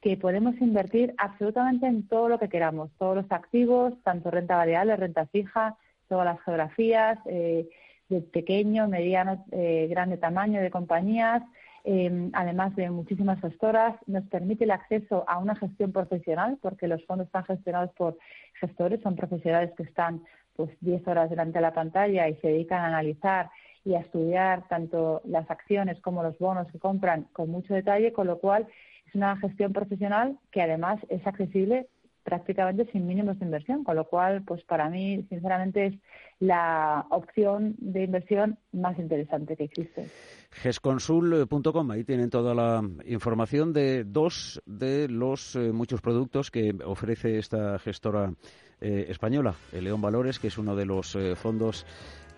que 0.00 0.16
podemos 0.16 0.58
invertir 0.60 1.14
absolutamente 1.18 1.86
en 1.86 2.08
todo 2.08 2.30
lo 2.30 2.38
que 2.38 2.48
queramos, 2.48 2.90
todos 2.98 3.16
los 3.16 3.30
activos, 3.30 3.92
tanto 4.02 4.30
renta 4.30 4.56
variable, 4.56 4.96
renta 4.96 5.26
fija, 5.26 5.76
todas 6.08 6.24
las 6.24 6.40
geografías, 6.40 7.18
eh, 7.26 7.68
de 8.08 8.22
pequeño, 8.22 8.88
mediano, 8.88 9.44
eh, 9.52 9.86
grande 9.90 10.16
tamaño 10.16 10.62
de 10.62 10.70
compañías, 10.70 11.42
em, 11.84 12.30
además 12.32 12.74
de 12.74 12.90
muchísimas 12.90 13.38
gestoras, 13.40 13.94
nos 14.06 14.24
permite 14.28 14.64
el 14.64 14.70
acceso 14.70 15.24
a 15.28 15.38
una 15.38 15.54
gestión 15.54 15.92
profesional, 15.92 16.58
porque 16.60 16.88
los 16.88 17.04
fondos 17.04 17.26
están 17.26 17.44
gestionados 17.44 17.92
por 17.92 18.18
gestores, 18.60 19.00
son 19.02 19.14
profesionales 19.14 19.70
que 19.76 19.84
están 19.84 20.22
pues 20.56 20.70
10 20.80 21.06
horas 21.06 21.30
delante 21.30 21.58
de 21.58 21.62
la 21.62 21.72
pantalla 21.72 22.28
y 22.28 22.34
se 22.36 22.48
dedican 22.48 22.80
a 22.80 22.88
analizar 22.88 23.50
y 23.84 23.94
a 23.94 24.00
estudiar 24.00 24.68
tanto 24.68 25.22
las 25.24 25.50
acciones 25.50 26.00
como 26.00 26.22
los 26.22 26.38
bonos 26.38 26.70
que 26.70 26.78
compran 26.78 27.26
con 27.32 27.50
mucho 27.50 27.74
detalle, 27.74 28.12
con 28.12 28.26
lo 28.26 28.38
cual 28.38 28.66
es 29.06 29.14
una 29.14 29.36
gestión 29.38 29.72
profesional 29.72 30.38
que 30.50 30.62
además 30.62 31.00
es 31.08 31.26
accesible 31.26 31.86
prácticamente 32.22 32.86
sin 32.92 33.06
mínimos 33.06 33.38
de 33.38 33.46
inversión, 33.46 33.82
con 33.82 33.96
lo 33.96 34.04
cual, 34.04 34.42
pues 34.44 34.62
para 34.64 34.88
mí, 34.88 35.24
sinceramente, 35.28 35.86
es 35.86 35.94
la 36.38 37.06
opción 37.10 37.74
de 37.78 38.04
inversión 38.04 38.58
más 38.72 38.98
interesante 38.98 39.56
que 39.56 39.64
existe. 39.64 40.06
gesconsul.com, 40.50 41.90
ahí 41.90 42.04
tienen 42.04 42.30
toda 42.30 42.54
la 42.54 42.82
información 43.04 43.72
de 43.72 44.04
dos 44.04 44.62
de 44.66 45.08
los 45.08 45.56
eh, 45.56 45.72
muchos 45.72 46.00
productos 46.00 46.50
que 46.50 46.74
ofrece 46.84 47.38
esta 47.38 47.78
gestora 47.78 48.32
eh, 48.80 49.06
española, 49.08 49.54
el 49.72 49.84
León 49.84 50.00
Valores, 50.00 50.38
que 50.38 50.48
es 50.48 50.58
uno 50.58 50.76
de 50.76 50.86
los 50.86 51.16
eh, 51.16 51.34
fondos 51.36 51.86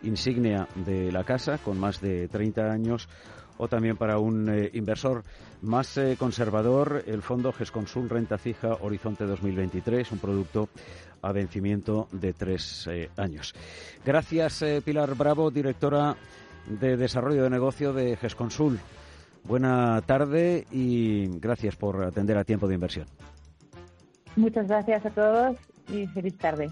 insignia 0.02 0.68
de 0.74 1.12
la 1.12 1.24
casa, 1.24 1.58
con 1.58 1.78
más 1.78 2.00
de 2.00 2.28
30 2.28 2.70
años, 2.70 3.08
o 3.58 3.68
también 3.68 3.96
para 3.96 4.18
un 4.18 4.48
eh, 4.48 4.70
inversor 4.74 5.22
más 5.62 5.96
eh, 5.96 6.16
conservador, 6.18 7.04
el 7.06 7.22
fondo 7.22 7.52
GESConsul 7.52 8.08
Renta 8.08 8.38
Fija 8.38 8.78
Horizonte 8.80 9.24
2023, 9.24 10.10
un 10.12 10.18
producto 10.18 10.68
a 11.22 11.32
vencimiento 11.32 12.08
de 12.10 12.32
tres 12.32 12.88
eh, 12.90 13.10
años. 13.16 13.54
Gracias, 14.04 14.64
Pilar 14.84 15.14
Bravo, 15.14 15.50
directora 15.50 16.16
de 16.66 16.96
Desarrollo 16.96 17.44
de 17.44 17.50
Negocio 17.50 17.92
de 17.92 18.16
GESConsul. 18.16 18.80
Buena 19.44 20.00
tarde 20.02 20.66
y 20.70 21.26
gracias 21.38 21.76
por 21.76 22.04
atender 22.04 22.38
a 22.38 22.44
tiempo 22.44 22.68
de 22.68 22.74
inversión. 22.74 23.06
Muchas 24.36 24.66
gracias 24.66 25.04
a 25.06 25.10
todos 25.10 25.56
y 25.88 26.06
feliz 26.08 26.36
tarde. 26.38 26.70